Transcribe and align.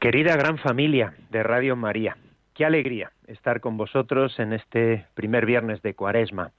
Querida 0.00 0.34
gran 0.34 0.56
familia 0.56 1.12
de 1.28 1.42
Radio 1.42 1.76
María, 1.76 2.16
qué 2.54 2.64
alegría 2.64 3.12
estar 3.26 3.60
con 3.60 3.76
vosotros 3.76 4.38
en 4.38 4.54
este 4.54 5.04
primer 5.12 5.44
viernes 5.44 5.82
de 5.82 5.92
Cuaresma, 5.92 6.52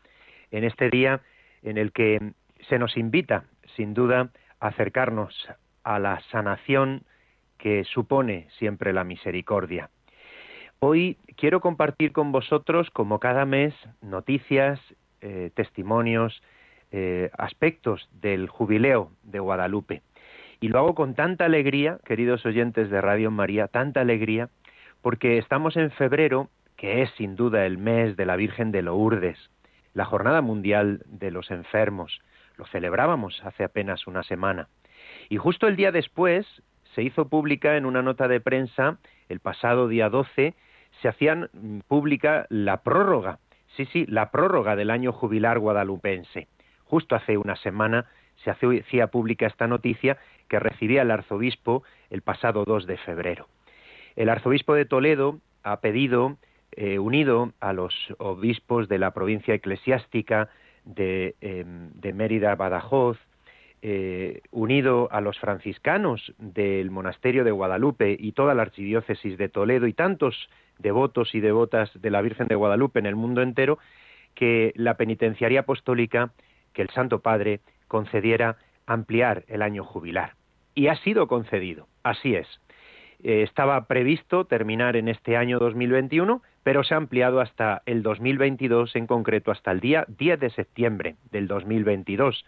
en 0.52 0.64
este 0.64 0.92
día 0.92 1.22
en 1.64 1.80
el 1.80 1.92
que 1.92 2.34
se 2.70 2.78
nos 2.78 2.98
invita, 2.98 3.46
sin 3.76 3.96
duda, 3.96 4.30
a 4.60 4.68
acercarnos 4.68 5.34
a 5.84 5.98
la 5.98 6.22
sanación 6.30 7.02
que 7.58 7.84
supone 7.84 8.48
siempre 8.60 8.94
la 8.94 9.04
misericordia. 9.04 9.90
Hoy 10.78 11.18
quiero 11.36 11.62
compartir 11.62 12.12
con 12.12 12.32
vosotros, 12.32 12.92
como 12.92 13.18
cada 13.20 13.46
mes, 13.48 13.74
noticias, 14.02 14.80
eh, 15.22 15.50
testimonios, 15.56 16.44
eh, 16.92 17.32
aspectos 17.40 18.08
del 18.22 18.50
jubileo 18.50 19.10
de 19.24 19.40
Guadalupe. 19.40 20.04
Y 20.64 20.68
lo 20.68 20.78
hago 20.78 20.94
con 20.94 21.16
tanta 21.16 21.46
alegría, 21.46 21.98
queridos 22.06 22.46
oyentes 22.46 22.92
de 22.92 23.02
Radio 23.02 23.32
María, 23.32 23.68
tanta 23.68 24.02
alegría, 24.02 24.50
porque 25.02 25.40
estamos 25.40 25.76
en 25.76 25.90
febrero, 25.90 26.50
que 26.78 27.02
es 27.02 27.10
sin 27.18 27.36
duda 27.36 27.66
el 27.66 27.80
mes 27.80 28.16
de 28.16 28.28
la 28.28 28.36
Virgen 28.36 28.72
de 28.72 28.84
Lourdes, 28.84 29.40
la 29.96 30.06
Jornada 30.06 30.42
Mundial 30.42 31.02
de 31.08 31.32
los 31.32 31.50
Enfermos. 31.50 32.22
Lo 32.58 32.68
celebrábamos 32.68 33.42
hace 33.44 33.64
apenas 33.64 34.06
una 34.06 34.22
semana. 34.22 34.68
Y 35.30 35.38
justo 35.38 35.68
el 35.68 35.76
día 35.76 35.92
después 35.92 36.46
se 36.94 37.02
hizo 37.02 37.28
pública 37.28 37.76
en 37.76 37.88
una 37.88 38.04
nota 38.04 38.28
de 38.28 38.40
prensa, 38.40 39.00
el 39.30 39.40
pasado 39.40 39.88
día 39.88 40.10
12, 40.10 40.54
se 41.02 41.08
hacían 41.08 41.50
mm, 41.54 41.80
pública 41.88 42.46
la 42.50 42.84
prórroga, 42.84 43.40
sí, 43.76 43.86
sí, 43.86 44.06
la 44.08 44.30
prórroga 44.30 44.76
del 44.76 44.92
año 44.92 45.12
jubilar 45.12 45.58
guadalupense. 45.58 46.48
Justo 46.84 47.16
hace 47.16 47.36
una 47.36 47.56
semana 47.56 48.06
se 48.44 48.52
hacía 48.52 49.08
pública 49.08 49.48
esta 49.48 49.68
noticia 49.68 50.18
que 50.52 50.60
recibía 50.60 51.04
el 51.04 51.12
arzobispo 51.12 51.84
el 52.10 52.24
pasado 52.24 52.66
2 52.66 52.86
de 52.86 52.98
febrero. 52.98 53.48
El 54.18 54.28
arzobispo 54.28 54.74
de 54.74 54.84
Toledo 54.84 55.40
ha 55.64 55.80
pedido, 55.80 56.36
eh, 56.74 57.00
unido 57.00 57.54
a 57.62 57.72
los 57.72 57.94
obispos 58.18 58.90
de 58.90 59.00
la 59.00 59.12
provincia 59.12 59.54
eclesiástica 59.54 60.50
de, 60.84 61.36
em, 61.40 61.92
Mérida, 62.14 62.54
Badajoz, 62.56 63.18
eh, 63.82 64.42
unido 64.52 65.08
a 65.14 65.22
los 65.22 65.40
franciscanos 65.40 66.34
del 66.38 66.92
monasterio 66.92 67.46
de 67.46 67.52
Guadalupe 67.52 68.18
y 68.20 68.34
toda 68.34 68.54
la 68.54 68.64
archidiócesis 68.64 69.38
de 69.38 69.48
Toledo 69.48 69.88
y 69.88 69.94
tantos 69.94 70.50
devotos 70.80 71.34
y 71.34 71.40
devotas 71.40 71.90
de 71.94 72.10
la 72.10 72.22
Virgen 72.22 72.50
de 72.50 72.56
Guadalupe 72.56 73.00
en 73.00 73.06
el 73.06 73.16
mundo 73.16 73.42
entero, 73.42 73.80
que 74.36 74.74
la 74.76 74.98
penitenciaría 74.98 75.62
apostólica, 75.62 76.34
que 76.74 76.82
el 76.82 76.90
Santo 76.90 77.20
Padre 77.20 77.62
concediera 77.88 78.58
ampliar 78.86 79.46
el 79.48 79.62
año 79.62 79.86
jubilar 79.86 80.41
y 80.76 80.88
ha 80.88 80.96
sido 80.98 81.28
concedido. 81.28 81.88
Así 82.04 82.36
es. 82.36 82.48
Eh, 83.24 83.44
estaba 83.44 83.86
previsto 83.86 84.46
terminar 84.46 84.96
en 84.96 85.08
este 85.08 85.38
año 85.38 85.60
2021, 85.60 86.42
pero 86.64 86.84
se 86.84 86.94
ha 86.94 86.98
ampliado 86.98 87.40
hasta 87.40 87.84
el 87.86 88.02
2022, 88.02 88.96
en 88.96 89.08
concreto 89.08 89.52
hasta 89.52 89.72
el 89.72 89.80
día 89.80 90.06
10 90.08 90.40
de 90.40 90.50
septiembre 90.50 91.16
del 91.32 91.48
2022, 91.48 92.46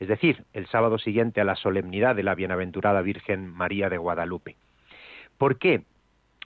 es 0.00 0.08
decir, 0.08 0.44
el 0.52 0.66
sábado 0.66 0.98
siguiente 0.98 1.40
a 1.40 1.44
la 1.44 1.56
solemnidad 1.56 2.16
de 2.16 2.22
la 2.22 2.34
Bienaventurada 2.34 3.02
Virgen 3.02 3.48
María 3.48 3.88
de 3.88 3.98
Guadalupe. 3.98 4.56
¿Por 5.38 5.58
qué? 5.58 5.82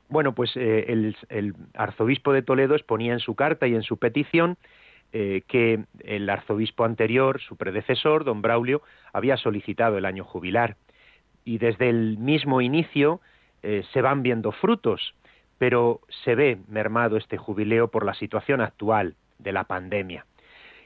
Bueno, 0.08 0.34
pues 0.34 0.56
eh, 0.56 1.12
el, 1.28 1.54
arzobispo 1.74 2.32
de 2.32 2.42
Toledo 2.42 2.74
exponía 2.74 3.12
en 3.12 3.20
su 3.20 3.34
carta 3.34 3.66
y 3.66 3.74
en 3.74 3.82
su 3.82 3.98
petición 3.98 4.56
eh, 5.12 5.42
que 5.46 5.84
el 6.00 6.28
arzobispo 6.28 6.84
anterior, 6.84 7.40
su 7.40 7.56
predecesor, 7.56 8.24
don 8.24 8.42
Braulio, 8.42 8.82
había 9.12 9.36
solicitado 9.36 9.98
el 9.98 10.04
año 10.04 10.24
jubilar 10.24 10.76
y 11.44 11.58
desde 11.58 11.88
el 11.88 12.18
mismo 12.18 12.60
inicio 12.60 13.20
eh, 13.62 13.84
se 13.92 14.02
van 14.02 14.22
viendo 14.22 14.52
frutos, 14.52 15.14
pero 15.58 16.00
se 16.24 16.34
ve 16.34 16.58
mermado 16.68 17.16
este 17.16 17.36
jubileo 17.36 17.88
por 17.88 18.04
la 18.04 18.14
situación 18.14 18.60
actual 18.60 19.14
de 19.38 19.52
la 19.52 19.64
pandemia. 19.64 20.26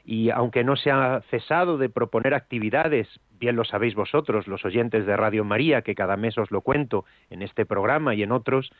Y 0.05 0.29
aunque 0.31 0.63
no 0.63 0.75
se 0.75 0.91
ha 0.91 1.21
cesado 1.29 1.77
de 1.77 1.89
proponer 1.89 2.33
actividades, 2.33 3.07
bien 3.39 3.55
lo 3.55 3.63
sabéis 3.63 3.95
vosotros, 3.95 4.47
los 4.47 4.65
oyentes 4.65 5.05
de 5.05 5.15
Radio 5.15 5.45
María, 5.45 5.81
que 5.81 5.95
cada 5.95 6.17
mes 6.17 6.37
os 6.37 6.51
lo 6.51 6.61
cuento 6.61 7.05
en 7.29 7.41
este 7.41 7.65
programa 7.65 8.13
y 8.15 8.23
en 8.23 8.31
otros, 8.31 8.71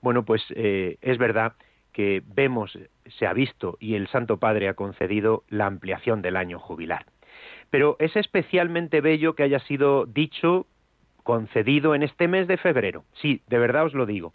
bueno, 0.00 0.24
pues 0.24 0.42
eh, 0.54 0.96
es 1.02 1.18
verdad 1.18 1.54
que 1.92 2.22
vemos, 2.24 2.78
se 3.18 3.26
ha 3.26 3.32
visto 3.32 3.76
y 3.80 3.94
el 3.94 4.08
Santo 4.08 4.38
Padre 4.38 4.68
ha 4.68 4.74
concedido 4.74 5.44
la 5.48 5.66
ampliación 5.66 6.22
del 6.22 6.36
año 6.36 6.58
jubilar. 6.58 7.04
Pero 7.70 7.96
es 7.98 8.16
especialmente 8.16 9.00
bello 9.00 9.34
que 9.34 9.42
haya 9.42 9.60
sido 9.60 10.06
dicho 10.06 10.66
concedido 11.22 11.94
en 11.94 12.02
este 12.02 12.28
mes 12.28 12.48
de 12.48 12.56
febrero. 12.56 13.04
Sí, 13.14 13.42
de 13.48 13.58
verdad 13.58 13.84
os 13.84 13.94
lo 13.94 14.06
digo. 14.06 14.32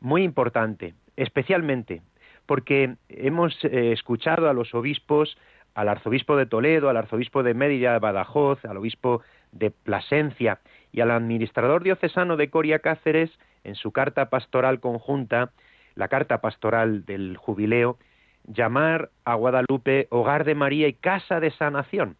Muy 0.00 0.22
importante, 0.22 0.94
especialmente 1.16 2.02
porque 2.46 2.96
hemos 3.08 3.56
eh, 3.64 3.92
escuchado 3.92 4.48
a 4.48 4.52
los 4.52 4.74
obispos, 4.74 5.36
al 5.74 5.88
arzobispo 5.88 6.36
de 6.36 6.46
Toledo, 6.46 6.88
al 6.88 6.96
arzobispo 6.96 7.42
de 7.42 7.54
Mérida 7.54 7.92
de 7.94 7.98
Badajoz, 7.98 8.64
al 8.64 8.76
obispo 8.76 9.22
de 9.52 9.70
Plasencia 9.70 10.60
y 10.92 11.00
al 11.00 11.10
administrador 11.10 11.82
diocesano 11.82 12.36
de 12.36 12.50
Coria 12.50 12.78
Cáceres 12.78 13.30
en 13.64 13.74
su 13.74 13.92
carta 13.92 14.30
pastoral 14.30 14.80
conjunta, 14.80 15.50
la 15.94 16.08
carta 16.08 16.40
pastoral 16.40 17.04
del 17.04 17.36
jubileo, 17.36 17.98
llamar 18.46 19.10
a 19.24 19.34
Guadalupe 19.34 20.06
hogar 20.10 20.44
de 20.44 20.54
María 20.54 20.86
y 20.86 20.92
casa 20.92 21.40
de 21.40 21.50
sanación. 21.50 22.16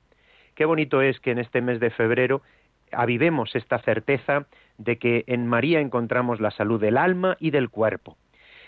Qué 0.54 0.64
bonito 0.64 1.02
es 1.02 1.20
que 1.20 1.32
en 1.32 1.38
este 1.38 1.60
mes 1.60 1.80
de 1.80 1.90
febrero 1.90 2.42
avivemos 2.96 3.54
esta 3.54 3.78
certeza 3.80 4.46
de 4.78 4.98
que 4.98 5.24
en 5.26 5.46
María 5.46 5.80
encontramos 5.80 6.40
la 6.40 6.50
salud 6.50 6.80
del 6.80 6.96
alma 6.96 7.36
y 7.40 7.50
del 7.50 7.70
cuerpo. 7.70 8.16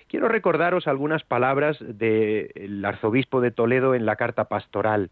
Quiero 0.08 0.28
recordaros 0.28 0.86
algunas 0.86 1.24
palabras 1.24 1.78
del 1.80 2.84
arzobispo 2.84 3.40
de 3.40 3.50
Toledo 3.50 3.94
en 3.94 4.06
la 4.06 4.16
carta 4.16 4.44
pastoral. 4.44 5.10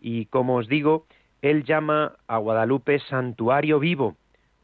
Y 0.00 0.26
como 0.26 0.56
os 0.56 0.68
digo, 0.68 1.06
él 1.42 1.64
llama 1.64 2.14
a 2.28 2.38
Guadalupe 2.38 3.00
santuario 3.00 3.80
vivo, 3.80 4.16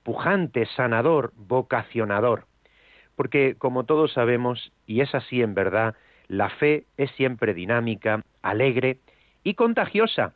pujante, 0.04 0.66
sanador, 0.76 1.32
vocacionador. 1.36 2.46
Porque, 3.16 3.56
como 3.58 3.84
todos 3.84 4.12
sabemos, 4.12 4.72
y 4.86 5.00
es 5.00 5.14
así 5.14 5.42
en 5.42 5.54
verdad, 5.54 5.94
la 6.28 6.50
fe 6.50 6.84
es 6.96 7.10
siempre 7.12 7.52
dinámica, 7.52 8.22
alegre 8.42 8.98
y 9.42 9.54
contagiosa. 9.54 10.34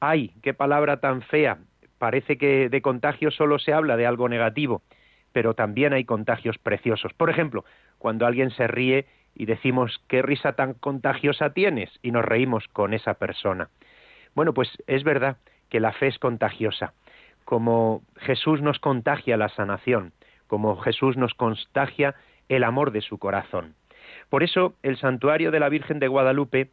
¡Ay, 0.00 0.32
qué 0.42 0.54
palabra 0.54 0.98
tan 0.98 1.22
fea! 1.22 1.58
Parece 2.00 2.38
que 2.38 2.70
de 2.70 2.80
contagio 2.80 3.30
solo 3.30 3.58
se 3.58 3.74
habla 3.74 3.98
de 3.98 4.06
algo 4.06 4.26
negativo, 4.30 4.80
pero 5.32 5.52
también 5.52 5.92
hay 5.92 6.06
contagios 6.06 6.56
preciosos. 6.56 7.12
Por 7.12 7.28
ejemplo, 7.28 7.66
cuando 7.98 8.26
alguien 8.26 8.50
se 8.52 8.66
ríe 8.66 9.04
y 9.34 9.44
decimos 9.44 10.02
qué 10.08 10.22
risa 10.22 10.54
tan 10.54 10.72
contagiosa 10.72 11.50
tienes 11.50 11.90
y 12.02 12.10
nos 12.10 12.24
reímos 12.24 12.66
con 12.68 12.94
esa 12.94 13.14
persona. 13.14 13.68
Bueno, 14.34 14.54
pues 14.54 14.70
es 14.86 15.04
verdad 15.04 15.36
que 15.68 15.78
la 15.78 15.92
fe 15.92 16.06
es 16.06 16.18
contagiosa. 16.18 16.94
Como 17.44 18.02
Jesús 18.16 18.62
nos 18.62 18.78
contagia 18.78 19.36
la 19.36 19.50
sanación, 19.50 20.14
como 20.46 20.76
Jesús 20.76 21.18
nos 21.18 21.34
contagia 21.34 22.14
el 22.48 22.64
amor 22.64 22.92
de 22.92 23.02
su 23.02 23.18
corazón. 23.18 23.74
Por 24.30 24.42
eso 24.42 24.72
el 24.82 24.96
santuario 24.96 25.50
de 25.50 25.60
la 25.60 25.68
Virgen 25.68 25.98
de 25.98 26.08
Guadalupe 26.08 26.70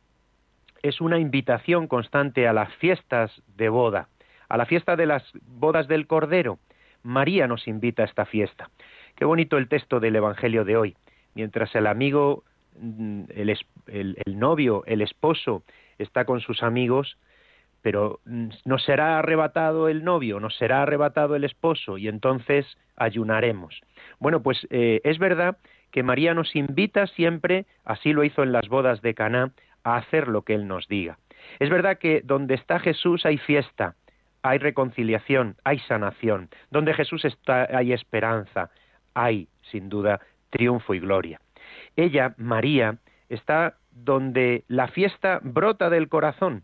es 0.83 1.01
una 1.01 1.19
invitación 1.19 1.87
constante 1.87 2.47
a 2.47 2.53
las 2.53 2.73
fiestas 2.75 3.41
de 3.57 3.67
boda, 3.67 4.07
a 4.49 4.57
la 4.57 4.65
fiesta 4.65 4.95
de 4.95 5.05
las 5.05 5.23
bodas 5.41 5.87
del 5.87 6.07
Cordero. 6.07 6.59
María 7.03 7.47
nos 7.47 7.67
invita 7.67 8.03
a 8.03 8.05
esta 8.05 8.25
fiesta. 8.25 8.69
Qué 9.15 9.25
bonito 9.25 9.57
el 9.57 9.67
texto 9.67 9.99
del 9.99 10.15
Evangelio 10.15 10.63
de 10.65 10.77
hoy. 10.77 10.95
Mientras 11.33 11.73
el 11.75 11.87
amigo, 11.87 12.43
mm, 12.79 13.23
el, 13.35 14.39
novio, 14.39 14.83
el 14.85 15.01
esposo 15.01 15.63
está 15.97 16.25
con 16.25 16.39
sus 16.41 16.63
amigos, 16.63 17.17
pero 17.81 18.19
mm, 18.25 18.49
nos 18.65 18.83
será 18.83 19.19
arrebatado 19.19 19.87
el 19.87 20.03
novio, 20.03 20.39
nos 20.39 20.55
será 20.55 20.83
arrebatado 20.83 21.35
el 21.35 21.43
esposo 21.43 21.97
y 21.97 22.07
entonces 22.07 22.65
ayunaremos. 22.95 23.81
Bueno, 24.19 24.41
pues 24.41 24.67
eh, 24.69 25.01
es 25.03 25.19
verdad 25.19 25.57
que 25.91 26.03
María 26.03 26.33
nos 26.33 26.55
invita 26.55 27.07
siempre, 27.07 27.65
así 27.85 28.13
lo 28.13 28.23
hizo 28.23 28.43
en 28.43 28.51
las 28.51 28.67
bodas 28.67 29.01
de 29.01 29.13
Caná, 29.13 29.51
a 29.83 29.95
hacer 29.95 30.27
lo 30.27 30.41
que 30.41 30.53
él 30.53 30.67
nos 30.67 30.87
diga. 30.87 31.17
Es 31.59 31.69
verdad 31.69 31.97
que 31.97 32.21
donde 32.23 32.55
está 32.55 32.79
Jesús 32.79 33.25
hay 33.25 33.37
fiesta, 33.37 33.95
hay 34.49 34.59
reconciliación, 34.59 35.55
hay 35.63 35.79
sanación. 35.79 36.49
Donde 36.71 36.93
Jesús 36.93 37.25
está 37.25 37.67
hay 37.75 37.93
esperanza, 37.93 38.69
hay, 39.13 39.47
sin 39.71 39.89
duda, 39.89 40.19
triunfo 40.49 40.93
y 40.93 40.99
gloria. 40.99 41.39
Ella, 41.95 42.33
María, 42.37 42.97
está 43.29 43.75
donde 43.91 44.63
la 44.67 44.87
fiesta 44.87 45.39
brota 45.41 45.89
del 45.89 46.07
corazón, 46.07 46.63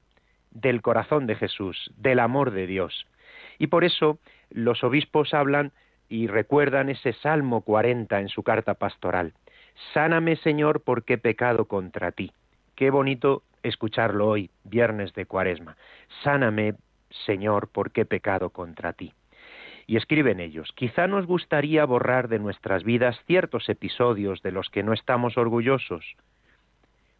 del 0.51 0.81
corazón 0.81 1.27
de 1.27 1.35
Jesús, 1.35 1.91
del 1.97 2.19
amor 2.19 2.51
de 2.51 2.68
Dios. 2.68 3.07
Y 3.57 3.68
por 3.68 3.83
eso 3.83 4.19
los 4.50 4.83
obispos 4.83 5.33
hablan 5.33 5.71
y 6.09 6.27
recuerdan 6.27 6.89
ese 6.89 7.13
Salmo 7.13 7.62
40 7.62 8.19
en 8.19 8.30
su 8.30 8.44
carta 8.44 8.75
pastoral. 8.75 9.33
Sáname, 9.94 10.35
Señor, 10.38 10.81
porque 10.81 11.13
he 11.13 11.18
pecado 11.18 11.65
contra 11.65 12.12
ti. 12.12 12.31
Qué 12.75 12.91
bonito 12.91 13.44
escucharlo 13.63 14.27
hoy, 14.27 14.51
viernes 14.63 15.13
de 15.13 15.25
Cuaresma. 15.25 15.75
Sáname, 16.24 16.75
Señor, 17.25 17.69
porque 17.71 18.01
he 18.01 18.06
pecado 18.06 18.50
contra 18.50 18.94
ti. 18.94 19.13
Y 19.86 19.98
escriben 19.98 20.39
ellos, 20.39 20.71
quizá 20.75 21.07
nos 21.07 21.25
gustaría 21.25 21.86
borrar 21.86 22.27
de 22.30 22.39
nuestras 22.39 22.83
vidas 22.83 23.19
ciertos 23.25 23.68
episodios 23.69 24.42
de 24.42 24.51
los 24.51 24.69
que 24.69 24.83
no 24.83 24.94
estamos 24.94 25.38
orgullosos. 25.38 26.15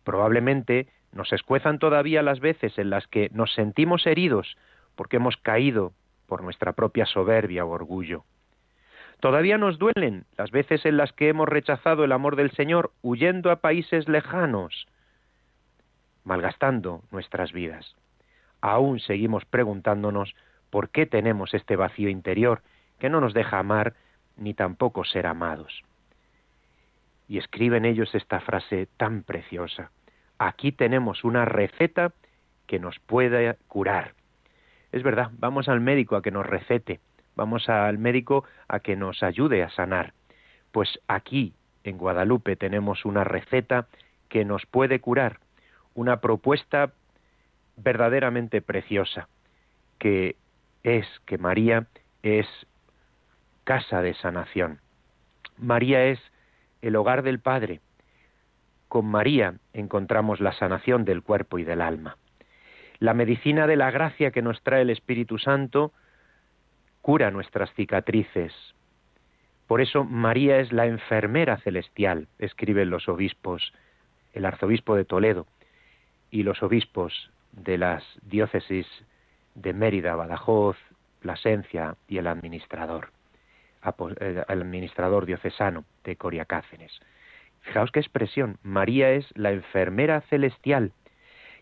Probablemente 0.04 0.88
nos 1.12 1.32
escuezan 1.34 1.80
todavía 1.80 2.22
las 2.24 2.40
veces 2.40 2.78
en 2.78 2.90
las 2.90 3.08
que 3.08 3.30
nos 3.34 3.54
sentimos 3.54 4.08
heridos 4.08 4.58
porque 4.96 5.18
hemos 5.18 5.38
caído 5.38 5.94
por 6.28 6.44
nuestra 6.44 6.74
propia 6.74 7.06
soberbia 7.06 7.66
o 7.66 7.70
orgullo. 7.70 8.24
Todavía 9.20 9.58
nos 9.58 9.78
duelen 9.78 10.26
las 10.38 10.52
veces 10.52 10.86
en 10.86 10.98
las 10.98 11.14
que 11.14 11.30
hemos 11.30 11.48
rechazado 11.48 12.04
el 12.04 12.12
amor 12.12 12.36
del 12.36 12.52
Señor 12.52 12.92
huyendo 13.02 13.52
a 13.52 13.58
países 13.58 14.08
lejanos, 14.10 14.88
malgastando 16.24 17.04
nuestras 17.12 17.54
vidas. 17.54 17.96
Aún 18.64 19.02
seguimos 19.02 19.44
preguntándonos 19.44 20.36
por 20.70 20.90
qué 20.90 21.06
tenemos 21.06 21.54
este 21.54 21.76
vacío 21.76 22.08
interior 22.08 22.62
que 22.98 23.10
no 23.10 23.20
nos 23.20 23.34
deja 23.34 23.60
amar 23.60 23.94
ni 24.38 24.54
tampoco 24.54 25.04
ser 25.04 25.28
amados. 25.28 25.84
Y 27.28 27.40
escriben 27.40 27.84
ellos 27.84 28.16
esta 28.16 28.40
frase 28.40 28.88
tan 28.96 29.24
preciosa. 29.24 29.92
Aquí 30.38 30.72
tenemos 30.72 31.26
una 31.26 31.44
receta 31.44 32.14
que 32.66 32.80
nos 32.80 32.98
puede 33.00 33.58
curar. 33.68 34.14
Es 34.94 35.04
verdad, 35.04 35.30
vamos 35.34 35.68
al 35.68 35.82
médico 35.82 36.16
a 36.16 36.22
que 36.22 36.32
nos 36.32 36.46
recete, 36.46 37.02
vamos 37.36 37.68
al 37.68 37.98
médico 37.98 38.46
a 38.70 38.80
que 38.80 38.96
nos 38.96 39.24
ayude 39.24 39.62
a 39.62 39.72
sanar. 39.72 40.14
Pues 40.72 41.02
aquí, 41.10 41.54
en 41.84 41.98
Guadalupe, 41.98 42.56
tenemos 42.56 43.04
una 43.04 43.26
receta 43.26 43.88
que 44.30 44.46
nos 44.46 44.66
puede 44.66 45.02
curar, 45.02 45.42
una 45.96 46.22
propuesta 46.22 46.94
verdaderamente 47.76 48.62
preciosa, 48.62 49.28
que 50.00 50.36
es 50.84 51.08
que 51.26 51.38
María 51.38 51.88
es 52.22 52.48
casa 53.64 54.02
de 54.02 54.14
sanación. 54.16 54.80
María 55.58 56.06
es 56.06 56.20
el 56.82 56.96
hogar 56.96 57.24
del 57.24 57.40
Padre. 57.40 57.80
Con 58.88 59.06
María 59.06 59.56
encontramos 59.74 60.40
la 60.40 60.54
sanación 60.54 61.06
del 61.06 61.24
cuerpo 61.24 61.58
y 61.58 61.64
del 61.64 61.82
alma. 61.82 62.18
La 63.00 63.14
medicina 63.14 63.68
de 63.68 63.76
la 63.76 63.92
gracia 63.92 64.32
que 64.32 64.42
nos 64.42 64.62
trae 64.62 64.82
el 64.82 64.90
Espíritu 64.90 65.38
Santo 65.38 65.92
cura 67.02 67.32
nuestras 67.32 67.74
cicatrices. 67.74 68.54
Por 69.68 69.82
eso 69.82 70.04
María 70.04 70.60
es 70.60 70.72
la 70.72 70.86
enfermera 70.86 71.58
celestial, 71.58 72.28
escriben 72.38 72.90
los 72.90 73.10
obispos, 73.10 73.74
el 74.34 74.46
arzobispo 74.46 74.96
de 74.96 75.06
Toledo 75.06 75.48
y 76.32 76.44
los 76.44 76.62
obispos 76.64 77.32
de 77.54 77.78
las 77.78 78.04
diócesis 78.24 78.88
de 79.56 79.74
Mérida, 79.74 80.16
Badajoz, 80.16 80.78
Plasencia 81.20 81.96
y 82.08 82.18
el 82.18 82.28
administrador, 82.28 83.12
el 84.20 84.44
administrador 84.48 85.26
diocesano 85.26 85.86
de 86.04 86.16
Coriacácenes. 86.18 87.00
Fijaos 87.62 87.92
qué 87.92 88.00
expresión, 88.00 88.58
María 88.62 89.12
es 89.12 89.26
la 89.36 89.52
enfermera 89.52 90.22
celestial, 90.22 90.92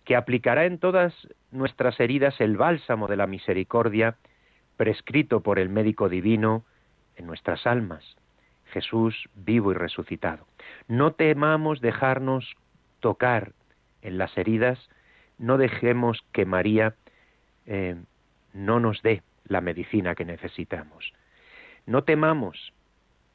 que 0.04 0.16
aplicará 0.16 0.66
en 0.66 0.80
todas 0.80 1.14
nuestras 1.52 2.00
heridas 2.00 2.42
el 2.42 2.58
bálsamo 2.58 3.08
de 3.08 3.18
la 3.18 3.28
misericordia 3.28 4.16
prescrito 4.78 5.42
por 5.42 5.60
el 5.60 5.70
médico 5.70 6.10
divino 6.10 6.64
en 7.16 7.28
nuestras 7.28 7.68
almas, 7.68 8.16
Jesús 8.72 9.30
vivo 9.36 9.72
y 9.72 9.76
resucitado. 9.76 10.48
No 10.88 11.12
temamos 11.14 11.82
dejarnos 11.82 12.56
tocar 13.00 13.52
en 14.02 14.18
las 14.18 14.36
heridas 14.38 14.90
no 15.42 15.58
dejemos 15.58 16.24
que 16.32 16.46
María 16.46 16.94
eh, 17.66 17.96
no 18.54 18.80
nos 18.80 19.02
dé 19.02 19.24
la 19.48 19.60
medicina 19.60 20.14
que 20.14 20.24
necesitamos. 20.24 21.14
No 21.88 22.04
temamos, 22.04 22.74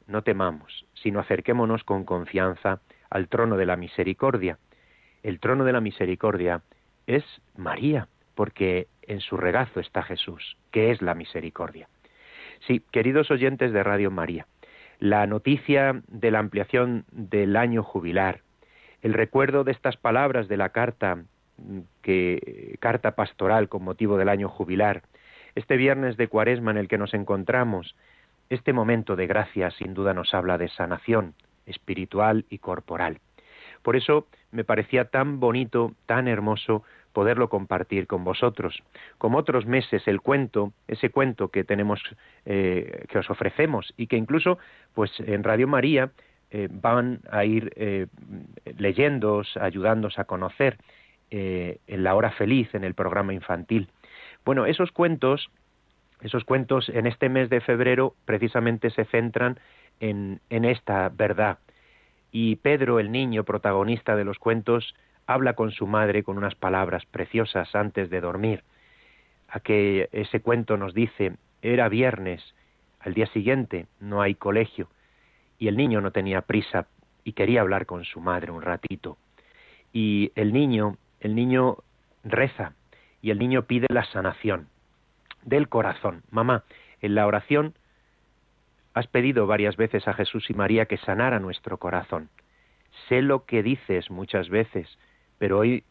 no 0.07 0.21
temamos, 0.23 0.85
sino 0.93 1.19
acerquémonos 1.19 1.83
con 1.83 2.05
confianza 2.05 2.79
al 3.09 3.27
trono 3.27 3.57
de 3.57 3.65
la 3.65 3.75
misericordia. 3.75 4.57
El 5.21 5.41
trono 5.41 5.65
de 5.65 5.73
la 5.73 5.81
misericordia 5.81 6.61
es 7.07 7.25
María, 7.57 8.07
porque 8.35 8.87
en 9.01 9.19
su 9.19 9.35
regazo 9.35 9.81
está 9.81 10.01
Jesús, 10.01 10.57
que 10.71 10.91
es 10.91 11.01
la 11.01 11.13
misericordia. 11.13 11.89
Sí, 12.67 12.81
queridos 12.91 13.31
oyentes 13.31 13.73
de 13.73 13.83
Radio 13.83 14.11
María, 14.11 14.47
la 14.99 15.27
noticia 15.27 16.01
de 16.07 16.31
la 16.31 16.39
ampliación 16.39 17.03
del 17.11 17.57
año 17.57 17.83
jubilar, 17.83 18.41
el 19.01 19.13
recuerdo 19.13 19.65
de 19.65 19.73
estas 19.73 19.97
palabras 19.97 20.47
de 20.47 20.57
la 20.57 20.69
carta 20.69 21.25
que 22.01 22.77
carta 22.79 23.15
pastoral 23.15 23.69
con 23.69 23.83
motivo 23.83 24.17
del 24.17 24.29
año 24.29 24.49
jubilar, 24.49 25.03
este 25.55 25.77
viernes 25.77 26.17
de 26.17 26.27
cuaresma 26.27 26.71
en 26.71 26.77
el 26.77 26.87
que 26.87 26.97
nos 26.97 27.13
encontramos, 27.13 27.95
este 28.49 28.73
momento 28.73 29.15
de 29.15 29.27
gracia 29.27 29.71
sin 29.71 29.93
duda 29.93 30.13
nos 30.13 30.33
habla 30.33 30.57
de 30.57 30.69
sanación 30.69 31.33
espiritual 31.65 32.45
y 32.49 32.59
corporal. 32.59 33.19
Por 33.81 33.95
eso 33.95 34.27
me 34.51 34.63
parecía 34.63 35.05
tan 35.05 35.39
bonito, 35.39 35.93
tan 36.05 36.27
hermoso 36.27 36.83
poderlo 37.13 37.49
compartir 37.49 38.05
con 38.05 38.23
vosotros. 38.23 38.83
Como 39.17 39.39
otros 39.39 39.65
meses, 39.65 40.07
el 40.07 40.21
cuento, 40.21 40.73
ese 40.87 41.09
cuento 41.09 41.49
que 41.49 41.63
tenemos, 41.63 42.01
eh, 42.45 43.05
que 43.09 43.17
os 43.17 43.29
ofrecemos 43.29 43.93
y 43.97 44.07
que 44.07 44.17
incluso, 44.17 44.59
pues 44.93 45.11
en 45.19 45.43
Radio 45.43 45.67
María 45.67 46.11
eh, 46.51 46.67
van 46.71 47.21
a 47.31 47.43
ir 47.43 47.73
eh, 47.75 48.07
leyéndoos, 48.77 49.57
ayudándoos 49.57 50.19
a 50.19 50.25
conocer 50.25 50.77
eh, 51.31 51.79
en 51.87 52.03
la 52.03 52.15
hora 52.15 52.31
feliz, 52.31 52.73
en 52.73 52.83
el 52.83 52.93
programa 52.93 53.33
infantil. 53.33 53.89
Bueno, 54.45 54.65
esos 54.65 54.91
cuentos, 54.91 55.49
esos 56.21 56.43
cuentos 56.43 56.89
en 56.89 57.07
este 57.07 57.29
mes 57.29 57.49
de 57.49 57.61
febrero 57.61 58.15
precisamente 58.25 58.89
se 58.89 59.05
centran 59.05 59.59
en, 59.99 60.39
en 60.49 60.65
esta 60.65 61.09
verdad. 61.09 61.59
Y 62.31 62.57
Pedro, 62.57 62.99
el 62.99 63.11
niño 63.11 63.43
protagonista 63.43 64.15
de 64.15 64.25
los 64.25 64.39
cuentos, 64.39 64.95
habla 65.25 65.53
con 65.53 65.71
su 65.71 65.87
madre 65.87 66.23
con 66.23 66.37
unas 66.37 66.55
palabras 66.55 67.05
preciosas 67.05 67.75
antes 67.75 68.09
de 68.09 68.21
dormir. 68.21 68.63
A 69.49 69.59
que 69.59 70.09
ese 70.11 70.41
cuento 70.41 70.77
nos 70.77 70.93
dice, 70.93 71.33
era 71.61 71.89
viernes, 71.89 72.41
al 72.99 73.13
día 73.13 73.27
siguiente 73.27 73.87
no 73.99 74.21
hay 74.21 74.35
colegio, 74.35 74.89
y 75.59 75.67
el 75.67 75.77
niño 75.77 76.01
no 76.01 76.11
tenía 76.11 76.41
prisa 76.41 76.87
y 77.23 77.33
quería 77.33 77.61
hablar 77.61 77.85
con 77.85 78.05
su 78.05 78.21
madre 78.21 78.51
un 78.51 78.61
ratito. 78.61 79.17
Y 79.91 80.31
el 80.35 80.53
niño 80.53 80.97
el 81.19 81.35
niño 81.35 81.77
reza 82.23 82.73
y 83.21 83.31
el 83.31 83.39
niño 83.39 83.63
pide 83.63 83.87
la 83.89 84.05
sanación 84.05 84.67
del 85.43 85.69
corazón. 85.69 86.23
Mamá, 86.29 86.63
en 87.01 87.15
la 87.15 87.25
oración 87.25 87.73
has 88.93 89.07
pedido 89.07 89.47
varias 89.47 89.77
veces 89.77 90.07
a 90.07 90.13
Jesús 90.13 90.49
y 90.49 90.53
María 90.53 90.85
que 90.85 90.97
sanara 90.97 91.39
nuestro 91.39 91.77
corazón. 91.77 92.29
Sé 93.07 93.21
lo 93.21 93.45
que 93.45 93.63
dices 93.63 94.09
muchas 94.09 94.49
veces, 94.49 94.97
pero 95.37 95.59
hoy 95.59 95.83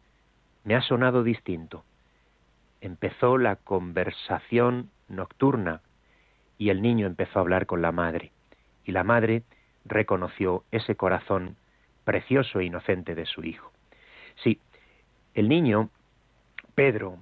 me 0.65 0.75
ha 0.75 0.83
sonado 0.83 1.23
distinto. 1.23 1.85
Empezó 2.81 3.39
la 3.39 3.57
conversación 3.57 4.91
nocturna 5.09 5.83
y 6.59 6.71
el 6.71 6.83
niño 6.83 7.07
empezó 7.07 7.39
a 7.39 7.43
hablar 7.43 7.67
con 7.67 7.81
la 7.81 7.93
madre. 7.93 8.33
Y 8.85 8.93
la 8.93 9.05
madre 9.05 9.43
reconoció 9.85 10.65
ese 10.73 10.97
corazón 10.97 11.57
precioso 12.05 12.61
e 12.61 12.65
inocente 12.65 13.15
de 13.15 13.27
su 13.27 13.45
hijo. 13.45 13.71
Sí, 14.43 14.61
el 15.37 15.51
niño, 15.51 15.91
Pedro, 16.75 17.19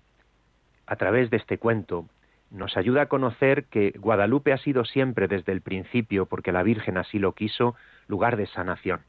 a 0.86 0.94
través 0.94 1.30
de 1.30 1.36
este 1.36 1.58
cuento, 1.58 2.08
nos 2.52 2.76
ayuda 2.76 3.02
a 3.02 3.06
conocer 3.06 3.64
que 3.64 3.90
Guadalupe 3.98 4.52
ha 4.52 4.58
sido 4.58 4.84
siempre 4.84 5.26
desde 5.26 5.50
el 5.50 5.62
principio, 5.62 6.26
porque 6.26 6.52
la 6.52 6.62
Virgen 6.62 6.96
así 6.96 7.18
lo 7.18 7.32
quiso, 7.32 7.74
lugar 8.06 8.36
de 8.36 8.46
sanación. 8.46 9.00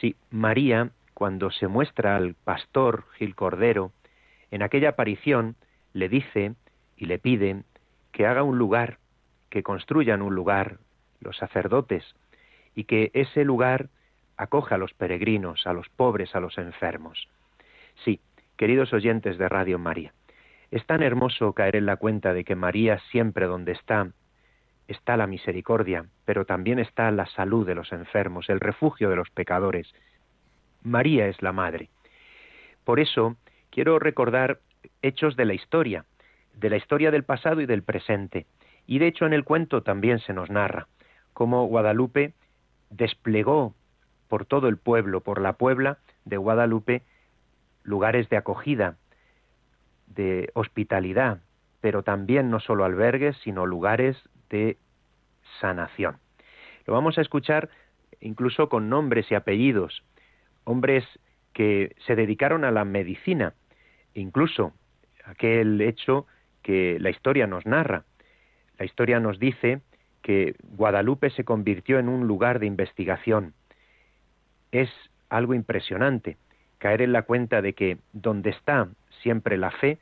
Sí, 0.00 0.14
María, 0.30 0.90
cuando 1.14 1.50
se 1.50 1.66
muestra 1.66 2.14
al 2.14 2.34
pastor 2.34 3.06
Gil 3.18 3.34
Cordero, 3.34 3.90
en 4.52 4.62
aquella 4.62 4.90
aparición 4.90 5.56
le 5.92 6.08
dice 6.08 6.54
y 6.96 7.06
le 7.06 7.18
pide 7.18 7.64
que 8.12 8.26
haga 8.26 8.44
un 8.44 8.56
lugar, 8.56 8.98
que 9.50 9.64
construyan 9.64 10.22
un 10.22 10.36
lugar 10.36 10.78
los 11.18 11.36
sacerdotes, 11.38 12.04
y 12.76 12.84
que 12.84 13.10
ese 13.14 13.44
lugar 13.44 13.88
acoja 14.36 14.76
a 14.76 14.78
los 14.78 14.94
peregrinos, 14.94 15.66
a 15.66 15.72
los 15.72 15.88
pobres, 15.88 16.36
a 16.36 16.40
los 16.40 16.56
enfermos. 16.56 17.28
Sí, 18.04 18.20
queridos 18.56 18.92
oyentes 18.92 19.38
de 19.38 19.48
Radio 19.48 19.78
María, 19.78 20.12
es 20.70 20.84
tan 20.86 21.02
hermoso 21.02 21.52
caer 21.52 21.76
en 21.76 21.86
la 21.86 21.96
cuenta 21.96 22.32
de 22.32 22.44
que 22.44 22.56
María 22.56 22.98
siempre 23.10 23.46
donde 23.46 23.72
está 23.72 24.10
está 24.88 25.16
la 25.16 25.26
misericordia, 25.26 26.06
pero 26.24 26.44
también 26.44 26.78
está 26.78 27.10
la 27.10 27.26
salud 27.26 27.66
de 27.66 27.74
los 27.74 27.92
enfermos, 27.92 28.48
el 28.50 28.60
refugio 28.60 29.08
de 29.08 29.16
los 29.16 29.30
pecadores. 29.30 29.92
María 30.82 31.28
es 31.28 31.40
la 31.40 31.52
Madre. 31.52 31.88
Por 32.84 33.00
eso 33.00 33.36
quiero 33.70 33.98
recordar 33.98 34.58
hechos 35.00 35.36
de 35.36 35.44
la 35.44 35.54
historia, 35.54 36.04
de 36.54 36.68
la 36.68 36.76
historia 36.76 37.10
del 37.10 37.24
pasado 37.24 37.60
y 37.60 37.66
del 37.66 37.82
presente. 37.82 38.46
Y 38.86 38.98
de 38.98 39.06
hecho 39.06 39.24
en 39.24 39.32
el 39.32 39.44
cuento 39.44 39.82
también 39.82 40.18
se 40.18 40.32
nos 40.32 40.50
narra 40.50 40.88
cómo 41.32 41.66
Guadalupe 41.66 42.34
desplegó 42.90 43.74
por 44.28 44.44
todo 44.44 44.68
el 44.68 44.76
pueblo, 44.76 45.20
por 45.20 45.40
la 45.40 45.54
Puebla 45.54 45.98
de 46.24 46.36
Guadalupe, 46.36 47.02
lugares 47.84 48.28
de 48.28 48.36
acogida, 48.36 48.96
de 50.06 50.50
hospitalidad, 50.54 51.40
pero 51.80 52.02
también 52.02 52.50
no 52.50 52.60
solo 52.60 52.84
albergues, 52.84 53.36
sino 53.38 53.66
lugares 53.66 54.16
de 54.50 54.76
sanación. 55.60 56.18
Lo 56.86 56.94
vamos 56.94 57.18
a 57.18 57.22
escuchar 57.22 57.70
incluso 58.20 58.68
con 58.68 58.88
nombres 58.88 59.30
y 59.30 59.34
apellidos, 59.34 60.04
hombres 60.64 61.04
que 61.52 61.94
se 62.06 62.14
dedicaron 62.14 62.64
a 62.64 62.70
la 62.70 62.84
medicina, 62.84 63.54
incluso 64.14 64.72
aquel 65.24 65.80
hecho 65.80 66.26
que 66.62 66.98
la 67.00 67.10
historia 67.10 67.46
nos 67.46 67.66
narra. 67.66 68.04
La 68.78 68.84
historia 68.84 69.20
nos 69.20 69.38
dice 69.38 69.80
que 70.22 70.54
Guadalupe 70.62 71.30
se 71.30 71.44
convirtió 71.44 71.98
en 71.98 72.08
un 72.08 72.26
lugar 72.26 72.60
de 72.60 72.66
investigación. 72.66 73.54
Es 74.70 74.90
algo 75.28 75.54
impresionante 75.54 76.36
caer 76.82 77.00
en 77.00 77.12
la 77.12 77.22
cuenta 77.22 77.62
de 77.62 77.74
que 77.74 77.98
donde 78.12 78.50
está 78.50 78.88
siempre 79.22 79.56
la 79.56 79.70
fe, 79.70 79.98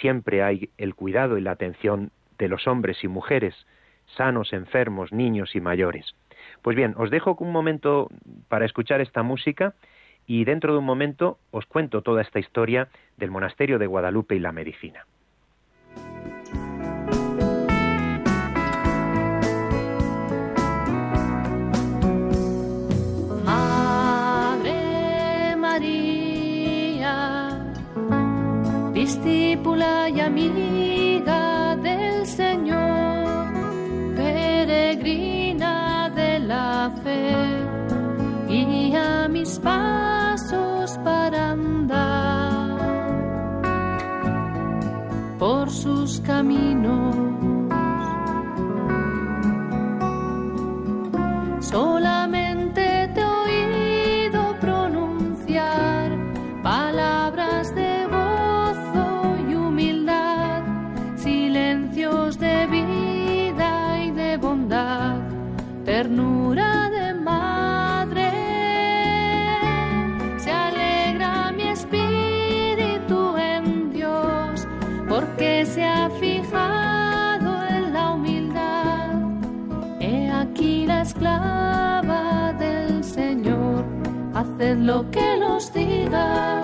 siempre 0.00 0.44
hay 0.44 0.70
el 0.78 0.94
cuidado 0.94 1.36
y 1.36 1.40
la 1.40 1.50
atención 1.50 2.12
de 2.38 2.46
los 2.46 2.68
hombres 2.68 3.02
y 3.02 3.08
mujeres, 3.08 3.66
sanos, 4.16 4.52
enfermos, 4.52 5.12
niños 5.12 5.56
y 5.56 5.60
mayores. 5.60 6.14
Pues 6.62 6.76
bien, 6.76 6.94
os 6.96 7.10
dejo 7.10 7.36
un 7.40 7.50
momento 7.50 8.08
para 8.46 8.64
escuchar 8.64 9.00
esta 9.00 9.24
música 9.24 9.74
y 10.24 10.44
dentro 10.44 10.72
de 10.72 10.78
un 10.78 10.84
momento 10.84 11.38
os 11.50 11.66
cuento 11.66 12.02
toda 12.02 12.22
esta 12.22 12.38
historia 12.38 12.86
del 13.16 13.32
monasterio 13.32 13.80
de 13.80 13.88
Guadalupe 13.88 14.36
y 14.36 14.38
la 14.38 14.52
medicina. 14.52 15.04
Discípula 29.02 30.08
y 30.10 30.20
amiga 30.20 31.74
del 31.76 32.24
Señor, 32.24 33.52
peregrina 34.14 36.08
de 36.14 36.38
la 36.38 36.88
fe, 37.02 37.34
guía 38.48 39.26
mis 39.28 39.58
pasos 39.58 40.96
para 41.02 41.50
andar 41.50 42.78
por 45.36 45.68
sus 45.68 46.20
caminos. 46.20 47.31
Se 75.72 75.82
ha 75.84 76.10
fijado 76.10 77.66
en 77.66 77.94
la 77.94 78.10
humildad. 78.12 79.14
He 80.00 80.30
aquí 80.30 80.84
la 80.86 81.00
esclava 81.00 82.52
del 82.58 83.02
Señor, 83.02 83.84
haced 84.34 84.76
lo 84.76 85.10
que 85.10 85.36
los 85.38 85.72
diga. 85.72 86.61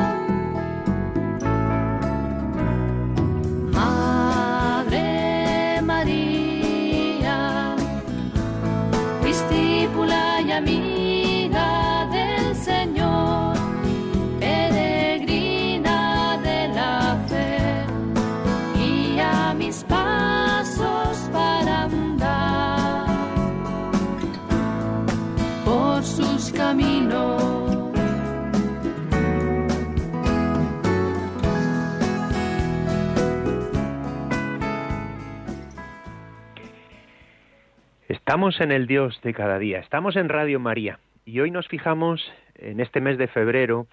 Estamos 38.29 38.61
en 38.61 38.73
el 38.73 38.87
Dios 38.87 39.19
de 39.23 39.33
cada 39.33 39.59
día, 39.59 39.79
estamos 39.79 40.15
en 40.15 40.29
Radio 40.29 40.61
María 40.61 40.99
y 41.25 41.41
hoy 41.41 41.51
nos 41.51 41.67
fijamos 41.67 42.31
en 42.57 42.79
este 42.79 43.01
mes 43.01 43.17
de 43.17 43.27
febrero, 43.27 43.87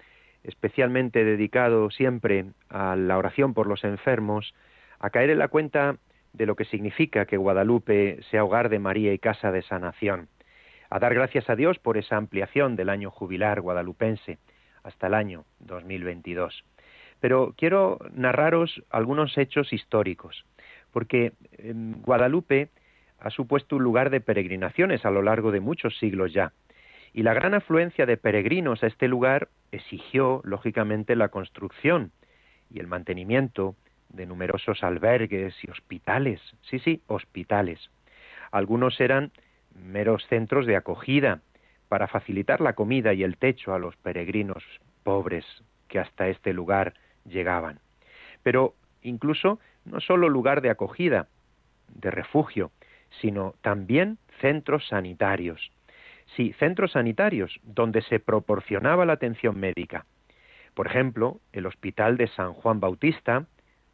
especialmente 0.44 1.24
dedicado 1.24 1.90
siempre 1.90 2.44
a 2.68 2.96
la 2.96 3.16
oración 3.16 3.54
por 3.54 3.66
los 3.66 3.82
enfermos, 3.82 4.52
a 4.98 5.08
caer 5.08 5.30
en 5.30 5.38
la 5.38 5.48
cuenta 5.48 5.96
de 6.34 6.44
lo 6.44 6.54
que 6.54 6.66
significa 6.66 7.24
que 7.24 7.38
Guadalupe 7.38 8.22
sea 8.30 8.44
hogar 8.44 8.68
de 8.68 8.78
María 8.78 9.14
y 9.14 9.18
casa 9.18 9.50
de 9.52 9.62
sanación, 9.62 10.28
a 10.90 10.98
dar 10.98 11.14
gracias 11.14 11.48
a 11.48 11.56
Dios 11.56 11.78
por 11.78 11.96
esa 11.96 12.18
ampliación 12.18 12.76
del 12.76 12.90
año 12.90 13.10
jubilar 13.10 13.62
guadalupense 13.62 14.36
hasta 14.82 15.06
el 15.06 15.14
año 15.14 15.46
2022. 15.60 16.62
Pero 17.20 17.54
quiero 17.56 18.00
narraros 18.12 18.82
algunos 18.90 19.38
hechos 19.38 19.72
históricos, 19.72 20.44
porque 20.92 21.32
en 21.56 22.02
Guadalupe 22.02 22.68
ha 23.18 23.30
supuesto 23.30 23.76
un 23.76 23.82
lugar 23.82 24.10
de 24.10 24.20
peregrinaciones 24.20 25.04
a 25.04 25.10
lo 25.10 25.22
largo 25.22 25.50
de 25.50 25.60
muchos 25.60 25.98
siglos 25.98 26.32
ya. 26.32 26.52
Y 27.12 27.22
la 27.22 27.34
gran 27.34 27.54
afluencia 27.54 28.06
de 28.06 28.16
peregrinos 28.16 28.82
a 28.82 28.86
este 28.86 29.08
lugar 29.08 29.48
exigió, 29.72 30.42
lógicamente, 30.44 31.16
la 31.16 31.28
construcción 31.28 32.12
y 32.70 32.80
el 32.80 32.86
mantenimiento 32.86 33.74
de 34.10 34.26
numerosos 34.26 34.82
albergues 34.82 35.54
y 35.62 35.70
hospitales. 35.70 36.40
Sí, 36.62 36.78
sí, 36.78 37.00
hospitales. 37.06 37.90
Algunos 38.50 39.00
eran 39.00 39.32
meros 39.74 40.26
centros 40.26 40.66
de 40.66 40.76
acogida 40.76 41.40
para 41.88 42.08
facilitar 42.08 42.60
la 42.60 42.74
comida 42.74 43.14
y 43.14 43.22
el 43.22 43.36
techo 43.36 43.74
a 43.74 43.78
los 43.78 43.96
peregrinos 43.96 44.64
pobres 45.02 45.44
que 45.88 45.98
hasta 45.98 46.28
este 46.28 46.52
lugar 46.52 46.94
llegaban. 47.24 47.80
Pero 48.42 48.74
incluso 49.02 49.60
no 49.84 50.00
solo 50.00 50.28
lugar 50.28 50.60
de 50.60 50.70
acogida, 50.70 51.28
de 51.94 52.10
refugio, 52.10 52.72
sino 53.20 53.54
también 53.62 54.18
centros 54.40 54.86
sanitarios. 54.88 55.72
Sí, 56.36 56.52
centros 56.58 56.92
sanitarios 56.92 57.60
donde 57.62 58.02
se 58.02 58.20
proporcionaba 58.20 59.06
la 59.06 59.14
atención 59.14 59.58
médica. 59.58 60.04
Por 60.74 60.86
ejemplo, 60.86 61.40
el 61.52 61.66
Hospital 61.66 62.16
de 62.16 62.28
San 62.28 62.52
Juan 62.52 62.80
Bautista, 62.80 63.46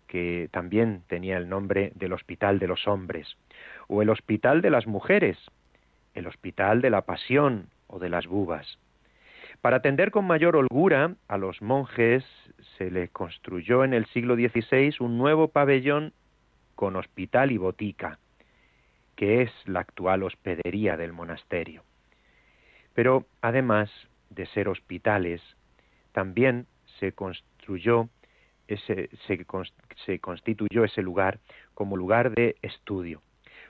que 0.09 0.49
también 0.51 1.03
tenía 1.07 1.37
el 1.37 1.49
nombre 1.49 1.93
del 1.95 2.13
Hospital 2.13 2.59
de 2.59 2.67
los 2.67 2.89
Hombres, 2.89 3.37
o 3.87 4.03
el 4.03 4.11
Hospital 4.11 4.63
de 4.63 4.71
las 4.71 4.87
Mujeres, 4.87 5.39
el 6.15 6.27
Hospital 6.27 6.81
de 6.81 6.91
la 6.91 7.03
Pasión 7.03 7.69
o 7.87 7.99
de 7.99 8.09
las 8.09 8.27
Bubas. 8.27 8.79
Para 9.61 9.77
atender 9.77 10.11
con 10.11 10.27
mayor 10.27 10.57
holgura 10.57 11.15
a 11.29 11.39
los 11.39 11.63
monjes 11.63 12.25
se 12.77 12.91
le 12.91 13.09
construyó 13.09 13.85
en 13.85 13.95
el 13.95 14.07
siglo 14.07 14.35
XVI 14.35 14.95
un 14.99 15.19
nuevo 15.19 15.49
pabellón 15.49 16.13
con 16.75 16.97
hospital 16.97 17.53
y 17.53 17.59
botica, 17.59 18.19
que 19.17 19.43
es 19.43 19.51
la 19.67 19.81
actual 19.81 20.23
hospedería 20.23 20.97
del 20.97 21.13
monasterio. 21.13 21.83
Pero 22.95 23.27
además 23.41 23.91
de 24.31 24.47
ser 24.47 24.69
hospitales, 24.69 25.41
también 26.13 26.67
se 26.99 27.13
construyó 27.13 28.09
ese, 28.69 29.11
se, 29.27 30.19
constituyó 30.21 30.85
ese 30.85 31.03
lugar 31.03 31.39
como 31.75 31.97
lugar 31.97 32.33
de 32.33 32.57
estudio, 32.63 33.23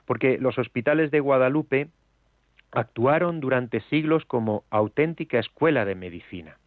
porque 0.05 0.37
los 0.37 0.57
hospitales 0.57 1.11
de 1.11 1.19
Guadalupe 1.19 1.87
actuaron 2.71 3.39
durante 3.39 3.81
siglos 3.81 4.25
como 4.25 4.63
auténtica 4.69 5.39
escuela 5.39 5.85
de 5.85 5.95
medicina. 5.95 6.57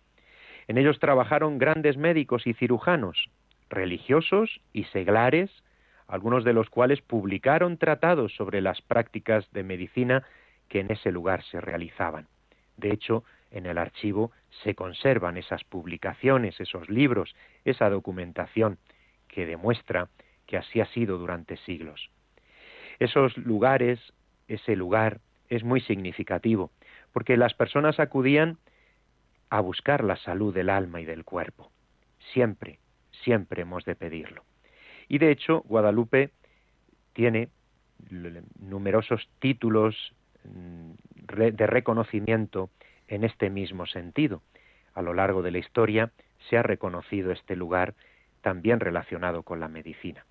En 0.69 0.79
ellos 0.79 0.99
trabajaron 0.99 1.59
grandes 1.59 1.97
médicos 1.97 2.47
y 2.47 2.55
cirujanos, 2.55 3.31
religiosos 3.71 4.61
y 4.73 4.85
seglares, 4.85 5.51
algunos 6.09 6.45
de 6.45 6.53
los 6.53 6.71
cuales 6.71 7.01
publicaron 7.03 7.79
tratados 7.79 8.35
sobre 8.35 8.61
las 8.61 8.81
prácticas 8.83 9.51
de 9.53 9.63
medicina 9.63 10.25
que 10.69 10.81
en 10.81 10.91
ese 10.91 11.11
lugar 11.11 11.43
se 11.45 11.61
realizaban. 11.61 12.27
De 12.77 12.93
hecho, 12.93 13.25
en 13.51 13.67
el 13.67 13.79
archivo 13.79 14.33
se 14.63 14.75
conservan 14.75 15.37
esas 15.37 15.65
publicaciones, 15.65 16.61
esos 16.61 16.89
libros, 16.89 17.35
esa 17.65 17.89
documentación 17.89 18.79
que 19.29 19.47
demuestra 19.47 20.09
que 20.47 20.57
así 20.57 20.81
ha 20.81 20.87
sido 20.87 21.19
durante 21.19 21.57
siglos. 21.59 22.11
Esos 22.99 23.37
lugares, 23.37 24.01
ese 24.49 24.77
lugar 24.77 25.21
es 25.49 25.65
muy 25.65 25.81
significativo, 25.81 26.71
porque 27.13 27.37
las 27.37 27.55
personas 27.55 28.01
acudían 28.01 28.59
a 29.51 29.61
buscar 29.61 30.03
la 30.03 30.17
salud 30.17 30.55
del 30.55 30.71
alma 30.71 31.01
y 31.01 31.05
del 31.05 31.25
cuerpo. 31.25 31.71
Siempre, 32.33 32.79
siempre 33.25 33.63
hemos 33.63 33.85
de 33.85 33.95
pedirlo. 33.95 34.45
Y 35.09 35.19
de 35.19 35.31
hecho, 35.31 35.63
Guadalupe 35.67 36.31
tiene 37.13 37.49
numerosos 38.61 39.29
títulos 39.39 40.15
mm, 40.45 40.91
de 41.53 41.67
reconocimiento 41.67 42.71
en 43.09 43.25
este 43.25 43.51
mismo 43.51 43.87
sentido. 43.87 44.43
A 44.95 45.03
lo 45.03 45.15
largo 45.15 45.43
de 45.43 45.51
la 45.51 45.59
historia 45.59 46.11
se 46.49 46.57
ha 46.57 46.63
reconocido 46.63 47.33
este 47.33 47.57
lugar 47.57 47.95
también 48.43 48.81
relacionado 48.81 49.43
con 49.43 49.61
la 49.61 49.69
medicina. 49.69 50.25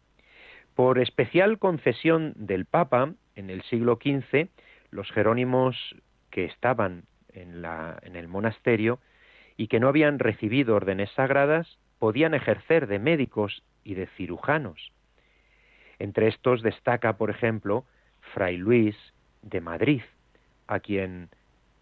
Por 0.75 1.00
especial 1.00 1.58
concesión 1.58 2.34
del 2.36 2.65
Papa, 2.65 3.13
en 3.36 3.50
el 3.50 3.62
siglo 3.63 3.98
XV, 4.01 4.50
los 4.91 5.10
jerónimos 5.12 5.75
que 6.29 6.46
estaban 6.46 7.03
en, 7.34 7.63
en 8.01 8.15
el 8.15 8.27
monasterio 8.27 9.00
y 9.58 9.67
que 9.67 9.79
no 9.79 9.88
habían 9.88 10.20
recibido 10.20 10.75
órdenes 10.75 11.10
sagradas 11.12 11.77
podían 12.00 12.34
ejercer 12.34 12.88
de 12.88 13.00
médicos 13.00 13.64
y 13.84 13.94
de 13.94 14.08
cirujanos. 14.08 14.92
Entre 16.00 16.28
estos 16.28 16.62
destaca, 16.62 17.18
por 17.18 17.30
ejemplo, 17.30 17.86
Fray 18.34 18.58
Luis 18.58 18.96
de 19.42 19.62
Madrid, 19.62 20.02
a 20.68 20.80
quien 20.80 21.30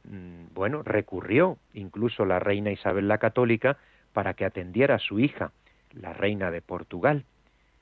Mm, 0.05 0.53
bueno, 0.53 0.83
recurrió 0.83 1.57
incluso 1.73 2.25
la 2.25 2.39
reina 2.39 2.71
Isabel 2.71 3.07
la 3.07 3.19
Católica 3.19 3.77
para 4.11 4.33
que 4.33 4.45
atendiera 4.45 4.95
a 4.95 4.99
su 4.99 5.19
hija, 5.19 5.51
la 5.93 6.13
reina 6.13 6.51
de 6.51 6.61
Portugal. 6.61 7.25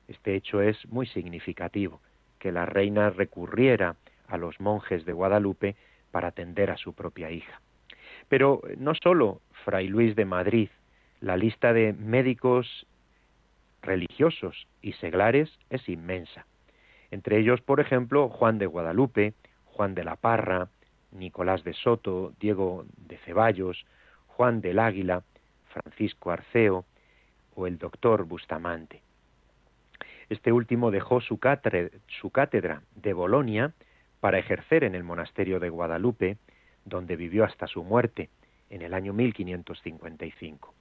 Este 0.08 0.36
hecho 0.36 0.62
es 0.62 0.86
muy 0.90 1.08
significativo, 1.08 2.02
que 2.40 2.52
la 2.52 2.66
reina 2.66 3.10
recurriera 3.10 3.96
a 4.28 4.38
los 4.38 4.60
monjes 4.60 5.06
de 5.06 5.14
Guadalupe 5.14 5.76
para 6.12 6.30
atender 6.30 6.70
a 6.70 6.78
su 6.78 6.94
propia 6.94 7.32
hija. 7.32 7.62
Pero 8.30 8.62
no 8.78 8.94
solo 8.96 9.42
Fray 9.66 9.88
Luis 9.88 10.16
de 10.16 10.26
Madrid, 10.26 10.70
la 11.22 11.38
lista 11.38 11.72
de 11.72 11.94
médicos 11.94 12.88
religiosos 13.82 14.68
y 14.82 14.94
seglares 14.94 15.50
es 15.70 15.88
inmensa. 15.88 16.46
Entre 17.12 17.38
ellos, 17.40 17.62
por 17.62 17.80
ejemplo, 17.80 18.30
Juan 18.30 18.58
de 18.58 18.66
Guadalupe, 18.66 19.34
Juan 19.66 19.96
de 19.96 20.04
la 20.04 20.16
Parra, 20.16 20.70
Nicolás 21.12 21.64
de 21.64 21.74
Soto, 21.74 22.34
Diego 22.40 22.86
de 22.98 23.18
Ceballos, 23.20 23.86
Juan 24.28 24.62
del 24.62 24.80
Águila, 24.80 25.24
Francisco 25.70 26.32
Arceo 26.32 26.86
o 27.56 27.68
el 27.68 27.78
doctor 27.78 28.24
Bustamante. 28.26 29.02
Este 30.30 30.52
último 30.52 30.92
dejó 30.92 31.22
su 31.22 31.38
cátedra, 31.38 32.82
de 32.96 33.14
Bolonia 33.14 33.74
para 34.22 34.40
ejercer 34.40 34.84
en 34.84 34.96
el 34.96 35.04
monasterio 35.04 35.60
de 35.60 35.70
Guadalupe, 35.70 36.38
donde 36.86 37.16
vivió 37.16 37.44
hasta 37.44 37.68
su 37.68 37.84
muerte 37.84 38.30
en 38.70 38.82
el 38.82 38.94
año 38.94 39.14
1555. 39.14 40.74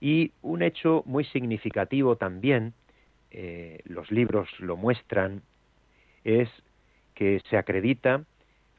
Y 0.00 0.32
un 0.42 0.62
hecho 0.62 1.02
muy 1.06 1.24
significativo 1.24 2.16
también, 2.16 2.72
eh, 3.30 3.80
los 3.84 4.10
libros 4.10 4.48
lo 4.58 4.76
muestran, 4.76 5.42
es 6.24 6.48
que 7.14 7.40
se 7.50 7.56
acredita 7.56 8.24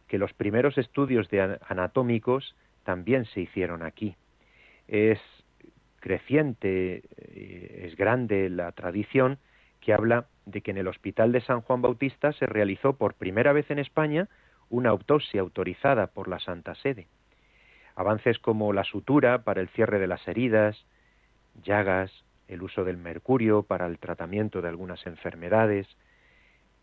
que 0.07 0.17
los 0.17 0.33
primeros 0.33 0.77
estudios 0.77 1.29
de 1.29 1.57
anatómicos 1.67 2.55
también 2.83 3.25
se 3.25 3.41
hicieron 3.41 3.83
aquí. 3.83 4.15
Es 4.87 5.19
creciente, 5.99 7.03
eh, 7.17 7.83
es 7.85 7.95
grande 7.95 8.49
la 8.49 8.71
tradición 8.71 9.37
que 9.79 9.93
habla 9.93 10.25
de 10.45 10.61
que 10.61 10.71
en 10.71 10.77
el 10.77 10.87
Hospital 10.87 11.31
de 11.31 11.41
San 11.41 11.61
Juan 11.61 11.81
Bautista 11.81 12.33
se 12.33 12.45
realizó 12.45 12.97
por 12.97 13.13
primera 13.13 13.53
vez 13.53 13.69
en 13.71 13.79
España 13.79 14.27
una 14.69 14.89
autopsia 14.89 15.41
autorizada 15.41 16.07
por 16.07 16.27
la 16.27 16.39
Santa 16.39 16.75
Sede. 16.75 17.07
Avances 17.95 18.39
como 18.39 18.73
la 18.73 18.83
sutura 18.83 19.43
para 19.43 19.61
el 19.61 19.69
cierre 19.69 19.99
de 19.99 20.07
las 20.07 20.27
heridas, 20.27 20.85
llagas, 21.63 22.11
el 22.47 22.61
uso 22.61 22.83
del 22.83 22.97
mercurio 22.97 23.63
para 23.63 23.85
el 23.85 23.97
tratamiento 23.97 24.61
de 24.61 24.69
algunas 24.69 25.05
enfermedades, 25.05 25.87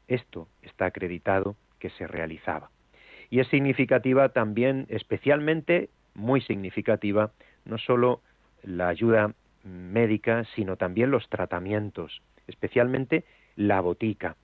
esto 0.07 0.49
está 0.63 0.87
acreditado 0.87 1.57
que 1.79 1.91
se 1.91 2.07
realizaba 2.07 2.71
y 3.31 3.41
es 3.41 3.49
significativa 3.49 4.31
también, 4.31 4.87
especialmente 4.89 5.91
muy 6.15 6.41
significativa, 6.41 7.31
no 7.65 7.79
solo 7.79 8.21
la 8.63 8.89
ayuda 8.89 9.35
médica, 9.65 10.45
sino 10.55 10.77
también 10.77 11.11
los 11.11 11.29
tratamientos, 11.29 12.23
especialmente 12.47 13.25
la 13.57 13.81
botica, 13.81 14.37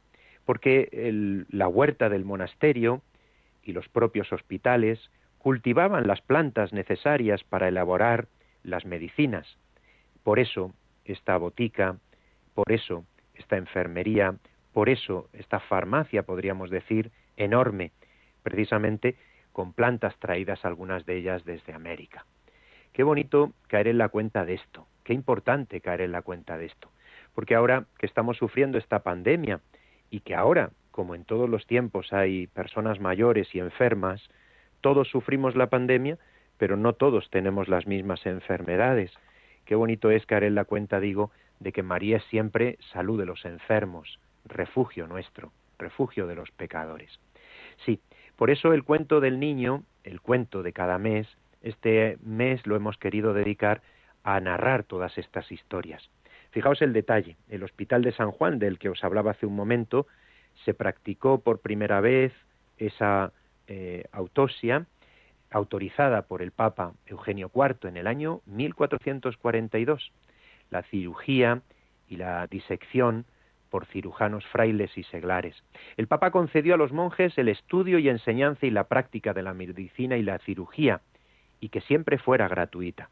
porque 0.44 1.44
la 1.48 1.68
huerta 1.68 2.08
del 2.08 2.24
monasterio 2.24 3.00
y 3.62 3.72
los 3.72 3.88
propios 3.88 4.32
hospitales 4.32 5.10
cultivaban 5.38 6.06
las 6.06 6.20
plantas 6.20 6.72
necesarias 6.72 7.42
para 7.44 7.68
elaborar 7.68 8.28
las 8.62 8.84
medicinas. 8.84 9.46
Por 10.24 10.40
eso 10.40 10.74
esta 11.04 11.36
botica, 11.36 11.98
por 12.54 12.72
eso 12.72 13.04
esta 13.34 13.56
enfermería, 13.56 14.34
por 14.72 14.88
eso 14.88 15.28
esta 15.32 15.60
farmacia, 15.60 16.24
podríamos 16.24 16.70
decir, 16.70 17.12
enorme, 17.36 17.92
precisamente 18.42 19.16
con 19.52 19.72
plantas 19.72 20.16
traídas 20.18 20.64
algunas 20.64 21.06
de 21.06 21.16
ellas 21.16 21.44
desde 21.44 21.72
América. 21.72 22.26
Qué 22.92 23.02
bonito 23.02 23.52
caer 23.68 23.88
en 23.88 23.98
la 23.98 24.08
cuenta 24.08 24.44
de 24.44 24.54
esto, 24.54 24.86
qué 25.04 25.12
importante 25.12 25.80
caer 25.80 26.00
en 26.00 26.12
la 26.12 26.22
cuenta 26.22 26.58
de 26.58 26.66
esto, 26.66 26.90
porque 27.34 27.54
ahora 27.54 27.86
que 27.98 28.06
estamos 28.06 28.36
sufriendo 28.36 28.78
esta 28.78 29.00
pandemia 29.00 29.60
y 30.10 30.20
que 30.20 30.34
ahora, 30.34 30.70
como 30.90 31.14
en 31.14 31.24
todos 31.24 31.48
los 31.48 31.66
tiempos, 31.66 32.12
hay 32.12 32.46
personas 32.46 32.98
mayores 33.00 33.54
y 33.54 33.58
enfermas, 33.58 34.28
todos 34.80 35.08
sufrimos 35.08 35.56
la 35.56 35.68
pandemia, 35.68 36.18
pero 36.56 36.76
no 36.76 36.92
todos 36.92 37.28
tenemos 37.30 37.68
las 37.68 37.86
mismas 37.86 38.24
enfermedades. 38.26 39.12
Qué 39.64 39.74
bonito 39.74 40.10
es 40.10 40.26
caer 40.26 40.44
en 40.44 40.54
la 40.54 40.64
cuenta, 40.64 41.00
digo, 41.00 41.30
de 41.60 41.72
que 41.72 41.82
María 41.82 42.18
es 42.18 42.24
siempre 42.24 42.78
salud 42.92 43.18
de 43.18 43.26
los 43.26 43.44
enfermos, 43.44 44.20
refugio 44.44 45.06
nuestro, 45.06 45.52
refugio 45.78 46.26
de 46.26 46.34
los 46.34 46.50
pecadores. 46.50 47.18
Sí, 47.84 48.00
por 48.36 48.50
eso 48.50 48.72
el 48.72 48.84
cuento 48.84 49.20
del 49.20 49.40
niño, 49.40 49.84
el 50.02 50.20
cuento 50.20 50.62
de 50.62 50.72
cada 50.72 50.98
mes, 50.98 51.26
este 51.62 52.18
mes 52.22 52.66
lo 52.66 52.76
hemos 52.76 52.98
querido 52.98 53.32
dedicar 53.32 53.82
a 54.22 54.38
narrar 54.40 54.84
todas 54.84 55.16
estas 55.18 55.50
historias. 55.50 56.10
Fijaos 56.50 56.82
el 56.82 56.92
detalle, 56.92 57.36
el 57.48 57.62
Hospital 57.62 58.02
de 58.02 58.12
San 58.12 58.30
Juan, 58.30 58.58
del 58.58 58.78
que 58.78 58.88
os 58.88 59.02
hablaba 59.02 59.32
hace 59.32 59.46
un 59.46 59.56
momento, 59.56 60.06
se 60.64 60.74
practicó 60.74 61.40
por 61.40 61.60
primera 61.60 62.00
vez 62.00 62.32
esa 62.78 63.32
eh, 63.66 64.04
autopsia 64.12 64.86
autorizada 65.54 66.22
por 66.22 66.42
el 66.42 66.50
Papa 66.50 66.94
Eugenio 67.06 67.48
IV 67.54 67.88
en 67.88 67.96
el 67.96 68.08
año 68.08 68.40
1442. 68.46 70.12
La 70.70 70.82
cirugía 70.82 71.62
y 72.08 72.16
la 72.16 72.48
disección 72.48 73.24
por 73.70 73.86
cirujanos 73.86 74.44
frailes 74.46 74.98
y 74.98 75.04
seglares. 75.04 75.54
El 75.96 76.08
Papa 76.08 76.32
concedió 76.32 76.74
a 76.74 76.76
los 76.76 76.92
monjes 76.92 77.38
el 77.38 77.48
estudio 77.48 78.00
y 78.00 78.08
enseñanza 78.08 78.66
y 78.66 78.70
la 78.70 78.88
práctica 78.88 79.32
de 79.32 79.42
la 79.42 79.54
medicina 79.54 80.16
y 80.16 80.24
la 80.24 80.38
cirugía, 80.38 81.02
y 81.60 81.68
que 81.68 81.80
siempre 81.82 82.18
fuera 82.18 82.48
gratuita. 82.48 83.10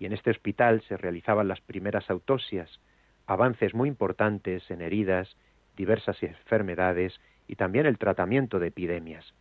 Y 0.00 0.06
en 0.06 0.12
este 0.12 0.30
hospital 0.30 0.82
se 0.88 0.96
realizaban 0.96 1.46
las 1.46 1.60
primeras 1.60 2.10
autopsias, 2.10 2.80
avances 3.26 3.74
muy 3.74 3.88
importantes 3.88 4.68
en 4.72 4.80
heridas, 4.80 5.36
diversas 5.76 6.20
enfermedades 6.24 7.20
y 7.46 7.54
también 7.54 7.86
el 7.86 7.98
tratamiento 7.98 8.58
de 8.58 8.68
epidemias. 8.68 9.34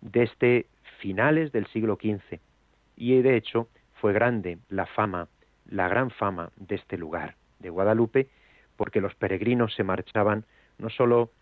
Desde 0.00 0.66
finales 1.02 1.50
del 1.50 1.66
siglo 1.66 1.98
XV, 2.00 2.38
y 2.96 3.20
de 3.22 3.36
hecho 3.36 3.68
fue 4.00 4.12
grande 4.12 4.58
la 4.68 4.86
fama, 4.86 5.26
la 5.68 5.88
gran 5.88 6.10
fama 6.10 6.52
de 6.56 6.76
este 6.76 6.96
lugar, 6.96 7.34
de 7.58 7.70
Guadalupe, 7.70 8.28
porque 8.76 9.00
los 9.00 9.16
peregrinos 9.16 9.74
se 9.74 9.82
marchaban 9.82 10.44
no 10.78 10.90
sólo 10.90 11.32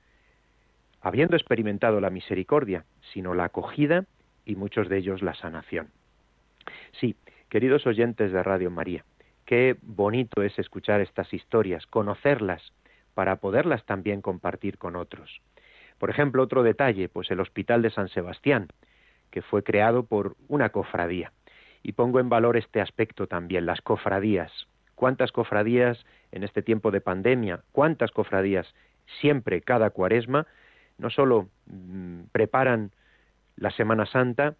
habiendo 1.02 1.36
experimentado 1.36 2.00
la 2.00 2.08
misericordia, 2.08 2.86
sino 3.12 3.34
la 3.34 3.44
acogida 3.44 4.06
y 4.46 4.56
muchos 4.56 4.88
de 4.88 4.96
ellos 4.96 5.20
la 5.20 5.34
sanación. 5.34 5.88
Sí, 6.98 7.14
queridos 7.50 7.86
oyentes 7.86 8.32
de 8.32 8.42
Radio 8.42 8.70
María, 8.70 9.04
qué 9.44 9.76
bonito 9.82 10.42
es 10.42 10.58
escuchar 10.58 11.02
estas 11.02 11.34
historias, 11.34 11.86
conocerlas, 11.86 12.72
para 13.12 13.36
poderlas 13.36 13.84
también 13.84 14.22
compartir 14.22 14.78
con 14.78 14.96
otros. 14.96 15.42
Por 15.98 16.08
ejemplo, 16.08 16.42
otro 16.42 16.62
detalle, 16.62 17.10
pues 17.10 17.30
el 17.30 17.40
Hospital 17.40 17.82
de 17.82 17.90
San 17.90 18.08
Sebastián, 18.08 18.68
que 19.30 19.42
fue 19.42 19.62
creado 19.62 20.04
por 20.04 20.36
una 20.48 20.70
cofradía. 20.70 21.32
Y 21.82 21.92
pongo 21.92 22.20
en 22.20 22.28
valor 22.28 22.56
este 22.56 22.80
aspecto 22.80 23.26
también, 23.26 23.66
las 23.66 23.80
cofradías. 23.80 24.52
¿Cuántas 24.94 25.32
cofradías 25.32 26.04
en 26.32 26.44
este 26.44 26.62
tiempo 26.62 26.90
de 26.90 27.00
pandemia? 27.00 27.60
¿Cuántas 27.72 28.10
cofradías 28.10 28.74
siempre, 29.20 29.62
cada 29.62 29.90
cuaresma, 29.90 30.46
no 30.98 31.10
solo 31.10 31.48
mm, 31.66 32.24
preparan 32.32 32.92
la 33.56 33.70
Semana 33.70 34.06
Santa 34.06 34.54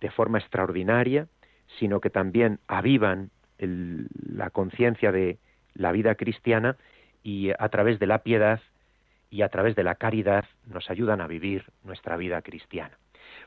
de 0.00 0.10
forma 0.10 0.38
extraordinaria, 0.38 1.28
sino 1.78 2.00
que 2.00 2.10
también 2.10 2.58
avivan 2.66 3.30
la 3.58 4.50
conciencia 4.50 5.12
de 5.12 5.38
la 5.74 5.92
vida 5.92 6.16
cristiana 6.16 6.76
y 7.22 7.50
a 7.50 7.68
través 7.68 8.00
de 8.00 8.06
la 8.06 8.18
piedad 8.18 8.60
y 9.30 9.42
a 9.42 9.48
través 9.48 9.76
de 9.76 9.84
la 9.84 9.94
caridad 9.94 10.44
nos 10.66 10.90
ayudan 10.90 11.20
a 11.20 11.28
vivir 11.28 11.66
nuestra 11.84 12.16
vida 12.16 12.42
cristiana. 12.42 12.98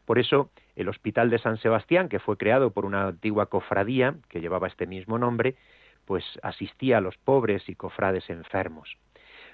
Por 0.05 0.19
eso, 0.19 0.51
el 0.75 0.87
Hospital 0.89 1.29
de 1.29 1.39
San 1.39 1.57
Sebastián, 1.57 2.09
que 2.09 2.19
fue 2.19 2.37
creado 2.37 2.71
por 2.71 2.85
una 2.85 3.07
antigua 3.07 3.47
cofradía 3.47 4.15
que 4.29 4.39
llevaba 4.39 4.67
este 4.67 4.85
mismo 4.85 5.17
nombre, 5.17 5.55
pues 6.05 6.23
asistía 6.43 6.99
a 6.99 7.01
los 7.01 7.17
pobres 7.17 7.67
y 7.67 7.75
cofrades 7.75 8.29
enfermos. 8.29 8.97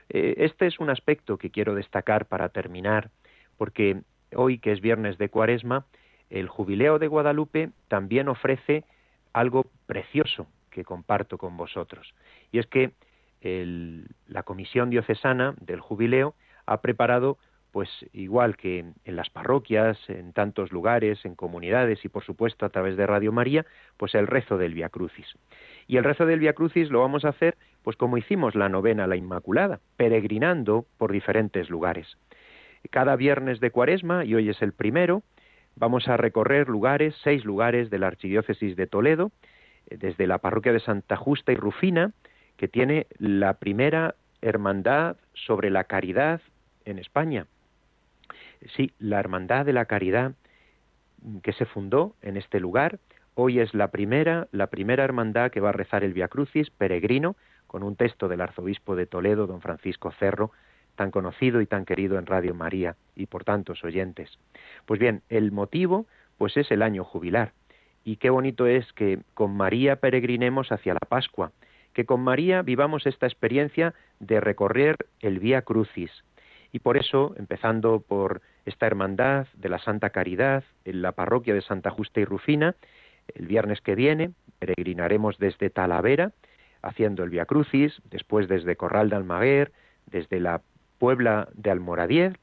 Eh, 0.09 0.35
este 0.37 0.67
es 0.67 0.79
un 0.79 0.89
aspecto 0.89 1.37
que 1.37 1.49
quiero 1.49 1.73
destacar 1.73 2.25
para 2.25 2.49
terminar, 2.49 3.09
porque 3.57 4.01
hoy, 4.35 4.59
que 4.59 4.73
es 4.73 4.81
viernes 4.81 5.17
de 5.17 5.29
Cuaresma, 5.29 5.85
el 6.29 6.47
Jubileo 6.47 6.99
de 6.99 7.07
Guadalupe 7.07 7.69
también 7.87 8.27
ofrece 8.27 8.83
algo 9.33 9.65
precioso 9.85 10.47
que 10.69 10.83
comparto 10.83 11.37
con 11.37 11.57
vosotros. 11.57 12.13
Y 12.51 12.59
es 12.59 12.67
que 12.67 12.91
la 14.27 14.43
Comisión 14.43 14.89
Diocesana 14.89 15.55
del 15.59 15.79
Jubileo 15.79 16.35
ha 16.65 16.81
preparado 16.81 17.37
pues 17.71 17.89
igual 18.13 18.57
que 18.57 18.79
en 18.79 19.15
las 19.15 19.29
parroquias, 19.29 19.97
en 20.09 20.33
tantos 20.33 20.71
lugares, 20.71 21.23
en 21.25 21.35
comunidades 21.35 22.03
y 22.03 22.09
por 22.09 22.23
supuesto 22.23 22.65
a 22.65 22.69
través 22.69 22.97
de 22.97 23.07
Radio 23.07 23.31
María, 23.31 23.65
pues 23.97 24.13
el 24.15 24.27
rezo 24.27 24.57
del 24.57 24.73
Via 24.73 24.89
Crucis. 24.89 25.27
Y 25.87 25.97
el 25.97 26.03
rezo 26.03 26.25
del 26.25 26.39
Via 26.39 26.53
Crucis 26.53 26.89
lo 26.89 26.99
vamos 26.99 27.25
a 27.25 27.29
hacer 27.29 27.57
pues 27.83 27.97
como 27.97 28.17
hicimos 28.17 28.55
la 28.55 28.69
novena 28.69 29.07
la 29.07 29.15
Inmaculada, 29.15 29.79
peregrinando 29.97 30.85
por 30.97 31.11
diferentes 31.11 31.69
lugares. 31.69 32.17
Cada 32.89 33.15
viernes 33.15 33.59
de 33.59 33.71
Cuaresma, 33.71 34.25
y 34.25 34.35
hoy 34.35 34.49
es 34.49 34.61
el 34.61 34.73
primero, 34.73 35.23
vamos 35.75 36.07
a 36.07 36.17
recorrer 36.17 36.67
lugares, 36.67 37.15
seis 37.23 37.45
lugares 37.45 37.89
de 37.89 37.99
la 37.99 38.07
Archidiócesis 38.07 38.75
de 38.75 38.87
Toledo, 38.87 39.31
eh, 39.89 39.97
desde 39.97 40.27
la 40.27 40.39
parroquia 40.39 40.73
de 40.73 40.79
Santa 40.79 41.15
Justa 41.15 41.51
y 41.51 41.55
Rufina, 41.55 42.11
que 42.57 42.67
tiene 42.67 43.07
la 43.17 43.55
primera 43.55 44.15
hermandad 44.41 45.17
sobre 45.33 45.69
la 45.69 45.83
caridad 45.85 46.41
en 46.85 46.99
España, 46.99 47.45
Sí, 48.75 48.91
la 48.99 49.19
Hermandad 49.19 49.65
de 49.65 49.73
la 49.73 49.85
Caridad 49.85 50.33
que 51.43 51.53
se 51.53 51.65
fundó 51.65 52.15
en 52.21 52.37
este 52.37 52.59
lugar, 52.59 52.99
hoy 53.35 53.59
es 53.59 53.73
la 53.73 53.89
primera, 53.89 54.47
la 54.51 54.67
primera 54.67 55.03
hermandad 55.03 55.51
que 55.51 55.59
va 55.59 55.69
a 55.69 55.73
rezar 55.73 56.03
el 56.03 56.13
Via 56.13 56.27
Crucis 56.27 56.69
peregrino 56.71 57.35
con 57.67 57.83
un 57.83 57.95
texto 57.95 58.27
del 58.27 58.41
arzobispo 58.41 58.95
de 58.95 59.05
Toledo, 59.05 59.47
don 59.47 59.61
Francisco 59.61 60.11
Cerro, 60.19 60.51
tan 60.95 61.11
conocido 61.11 61.61
y 61.61 61.67
tan 61.67 61.85
querido 61.85 62.17
en 62.19 62.25
Radio 62.25 62.53
María 62.53 62.95
y 63.15 63.27
por 63.27 63.43
tantos 63.43 63.83
oyentes. 63.83 64.39
Pues 64.85 64.99
bien, 64.99 65.21
el 65.29 65.51
motivo 65.51 66.05
pues 66.37 66.57
es 66.57 66.71
el 66.71 66.81
año 66.81 67.03
jubilar. 67.03 67.53
Y 68.03 68.17
qué 68.17 68.29
bonito 68.29 68.65
es 68.65 68.91
que 68.93 69.19
con 69.33 69.55
María 69.55 69.97
peregrinemos 69.97 70.71
hacia 70.71 70.93
la 70.93 71.07
Pascua, 71.07 71.51
que 71.93 72.05
con 72.05 72.21
María 72.21 72.61
vivamos 72.61 73.05
esta 73.05 73.27
experiencia 73.27 73.93
de 74.19 74.41
recorrer 74.41 74.97
el 75.19 75.39
Vía 75.39 75.61
Crucis. 75.61 76.11
Y 76.71 76.79
por 76.79 76.97
eso, 76.97 77.35
empezando 77.37 77.99
por 77.99 78.41
esta 78.65 78.87
hermandad 78.87 79.47
de 79.53 79.69
la 79.69 79.79
Santa 79.79 80.09
Caridad 80.11 80.63
en 80.85 81.01
la 81.01 81.13
parroquia 81.13 81.53
de 81.53 81.61
Santa 81.61 81.89
Justa 81.89 82.19
y 82.19 82.25
Rufina. 82.25 82.75
El 83.33 83.47
viernes 83.47 83.81
que 83.81 83.95
viene 83.95 84.31
peregrinaremos 84.59 85.37
desde 85.39 85.69
Talavera, 85.69 86.31
haciendo 86.81 87.23
el 87.23 87.29
Via 87.29 87.45
Crucis, 87.45 88.01
después 88.09 88.47
desde 88.47 88.75
Corral 88.75 89.09
de 89.09 89.15
Almaguer, 89.15 89.71
desde 90.05 90.39
la 90.39 90.61
Puebla 90.99 91.47
de 91.53 91.71
Almoradier, 91.71 92.37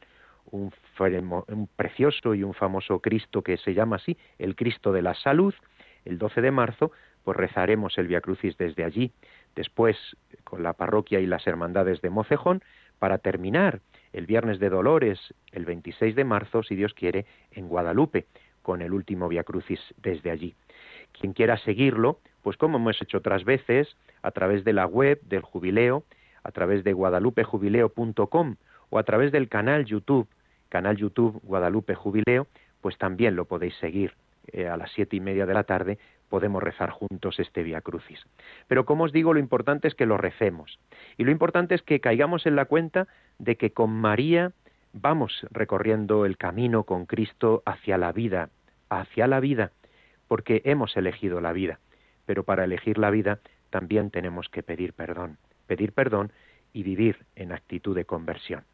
un, 0.50 0.72
un, 0.98 1.68
precioso 1.76 2.34
y 2.34 2.42
un 2.42 2.54
famoso 2.54 3.00
Cristo 3.00 3.42
que 3.42 3.56
se 3.56 3.74
llama 3.74 3.96
así, 3.96 4.16
el 4.38 4.56
Cristo 4.56 4.92
de 4.92 5.02
la 5.02 5.14
Salud. 5.14 5.54
El 6.04 6.18
12 6.18 6.40
de 6.40 6.50
marzo, 6.50 6.90
pues 7.22 7.36
rezaremos 7.36 7.98
el 7.98 8.08
Via 8.08 8.20
Crucis 8.20 8.56
desde 8.56 8.84
allí. 8.84 9.12
Después, 9.54 9.96
con 10.44 10.62
la 10.62 10.72
parroquia 10.72 11.20
y 11.20 11.26
las 11.26 11.46
hermandades 11.46 12.00
de 12.00 12.10
Mocejón, 12.10 12.62
para 12.98 13.18
terminar 13.18 13.80
el 14.12 14.26
Viernes 14.26 14.58
de 14.58 14.70
Dolores, 14.70 15.18
el 15.52 15.64
26 15.64 16.14
de 16.14 16.24
marzo, 16.24 16.62
si 16.62 16.74
Dios 16.74 16.94
quiere, 16.94 17.26
en 17.52 17.68
Guadalupe, 17.68 18.26
con 18.62 18.82
el 18.82 18.92
último 18.92 19.28
Via 19.28 19.44
Crucis 19.44 19.80
desde 19.96 20.30
allí. 20.30 20.54
Quien 21.18 21.32
quiera 21.32 21.56
seguirlo, 21.58 22.20
pues 22.42 22.56
como 22.56 22.78
hemos 22.78 23.00
hecho 23.00 23.18
otras 23.18 23.44
veces, 23.44 23.96
a 24.22 24.30
través 24.30 24.64
de 24.64 24.72
la 24.72 24.86
web 24.86 25.20
del 25.22 25.42
jubileo, 25.42 26.04
a 26.42 26.52
través 26.52 26.84
de 26.84 26.92
guadalupejubileo.com 26.92 28.56
o 28.90 28.98
a 28.98 29.02
través 29.02 29.32
del 29.32 29.48
canal 29.48 29.84
YouTube, 29.84 30.28
canal 30.68 30.96
YouTube 30.96 31.40
Guadalupe 31.42 31.94
Jubileo, 31.94 32.46
pues 32.80 32.96
también 32.98 33.36
lo 33.36 33.44
podéis 33.44 33.74
seguir 33.76 34.12
eh, 34.52 34.68
a 34.68 34.76
las 34.76 34.90
siete 34.92 35.16
y 35.16 35.20
media 35.20 35.46
de 35.46 35.54
la 35.54 35.64
tarde 35.64 35.98
podemos 36.28 36.62
rezar 36.62 36.90
juntos 36.90 37.38
este 37.40 37.62
Via 37.62 37.80
Crucis. 37.80 38.24
Pero 38.66 38.84
como 38.84 39.04
os 39.04 39.12
digo, 39.12 39.32
lo 39.32 39.40
importante 39.40 39.88
es 39.88 39.94
que 39.94 40.06
lo 40.06 40.16
recemos. 40.16 40.78
Y 41.16 41.24
lo 41.24 41.30
importante 41.30 41.74
es 41.74 41.82
que 41.82 42.00
caigamos 42.00 42.46
en 42.46 42.56
la 42.56 42.66
cuenta 42.66 43.08
de 43.38 43.56
que 43.56 43.72
con 43.72 43.90
María 43.90 44.52
vamos 44.92 45.46
recorriendo 45.50 46.24
el 46.24 46.36
camino 46.36 46.84
con 46.84 47.06
Cristo 47.06 47.62
hacia 47.66 47.98
la 47.98 48.12
vida, 48.12 48.50
hacia 48.88 49.26
la 49.26 49.40
vida, 49.40 49.72
porque 50.26 50.62
hemos 50.64 50.96
elegido 50.96 51.40
la 51.40 51.52
vida. 51.52 51.78
Pero 52.26 52.44
para 52.44 52.64
elegir 52.64 52.98
la 52.98 53.10
vida 53.10 53.40
también 53.70 54.10
tenemos 54.10 54.48
que 54.48 54.62
pedir 54.62 54.92
perdón, 54.92 55.38
pedir 55.66 55.92
perdón 55.92 56.32
y 56.72 56.82
vivir 56.82 57.24
en 57.36 57.52
actitud 57.52 57.94
de 57.94 58.04
conversión. 58.04 58.64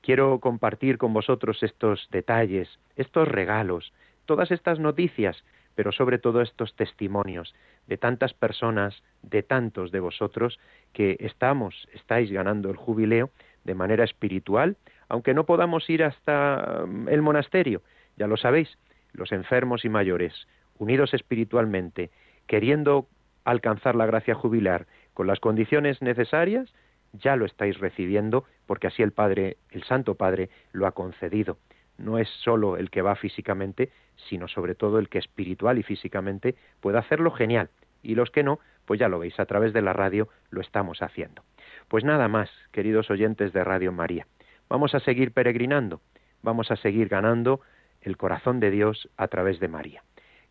Quiero 0.00 0.38
compartir 0.40 0.98
con 0.98 1.12
vosotros 1.12 1.62
estos 1.62 2.08
detalles, 2.10 2.68
estos 2.96 3.26
regalos, 3.26 3.92
todas 4.26 4.50
estas 4.50 4.78
noticias 4.78 5.44
pero 5.74 5.92
sobre 5.92 6.18
todo 6.18 6.40
estos 6.40 6.74
testimonios 6.74 7.54
de 7.86 7.96
tantas 7.98 8.32
personas, 8.32 9.02
de 9.22 9.42
tantos 9.42 9.90
de 9.90 10.00
vosotros 10.00 10.58
que 10.92 11.16
estamos, 11.20 11.88
estáis 11.92 12.30
ganando 12.30 12.70
el 12.70 12.76
jubileo 12.76 13.30
de 13.64 13.74
manera 13.74 14.04
espiritual, 14.04 14.76
aunque 15.08 15.34
no 15.34 15.44
podamos 15.44 15.88
ir 15.90 16.04
hasta 16.04 16.84
mm, 16.86 17.08
el 17.08 17.22
monasterio, 17.22 17.82
ya 18.16 18.26
lo 18.26 18.36
sabéis, 18.36 18.78
los 19.12 19.32
enfermos 19.32 19.84
y 19.84 19.88
mayores, 19.88 20.46
unidos 20.78 21.14
espiritualmente, 21.14 22.10
queriendo 22.46 23.06
alcanzar 23.44 23.94
la 23.94 24.06
gracia 24.06 24.34
jubilar 24.34 24.86
con 25.12 25.26
las 25.26 25.40
condiciones 25.40 26.02
necesarias, 26.02 26.72
ya 27.12 27.36
lo 27.36 27.44
estáis 27.44 27.78
recibiendo 27.78 28.44
porque 28.66 28.88
así 28.88 29.02
el 29.02 29.12
Padre, 29.12 29.58
el 29.70 29.84
Santo 29.84 30.16
Padre, 30.16 30.50
lo 30.72 30.86
ha 30.86 30.92
concedido 30.92 31.58
no 31.98 32.18
es 32.18 32.28
solo 32.28 32.76
el 32.76 32.90
que 32.90 33.02
va 33.02 33.16
físicamente, 33.16 33.90
sino 34.28 34.48
sobre 34.48 34.74
todo 34.74 34.98
el 34.98 35.08
que 35.08 35.18
espiritual 35.18 35.78
y 35.78 35.82
físicamente 35.82 36.54
puede 36.80 36.98
hacerlo 36.98 37.30
genial. 37.30 37.70
Y 38.02 38.14
los 38.14 38.30
que 38.30 38.42
no, 38.42 38.60
pues 38.84 39.00
ya 39.00 39.08
lo 39.08 39.18
veis, 39.18 39.38
a 39.40 39.46
través 39.46 39.72
de 39.72 39.82
la 39.82 39.92
radio 39.92 40.28
lo 40.50 40.60
estamos 40.60 41.02
haciendo. 41.02 41.42
Pues 41.88 42.04
nada 42.04 42.28
más, 42.28 42.50
queridos 42.72 43.10
oyentes 43.10 43.52
de 43.52 43.64
Radio 43.64 43.92
María. 43.92 44.26
Vamos 44.68 44.94
a 44.94 45.00
seguir 45.00 45.32
peregrinando, 45.32 46.00
vamos 46.42 46.70
a 46.70 46.76
seguir 46.76 47.08
ganando 47.08 47.60
el 48.00 48.16
corazón 48.16 48.60
de 48.60 48.70
Dios 48.70 49.08
a 49.16 49.28
través 49.28 49.60
de 49.60 49.68
María. 49.68 50.02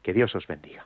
Que 0.01 0.13
Dios 0.13 0.35
os 0.35 0.47
bendiga. 0.47 0.85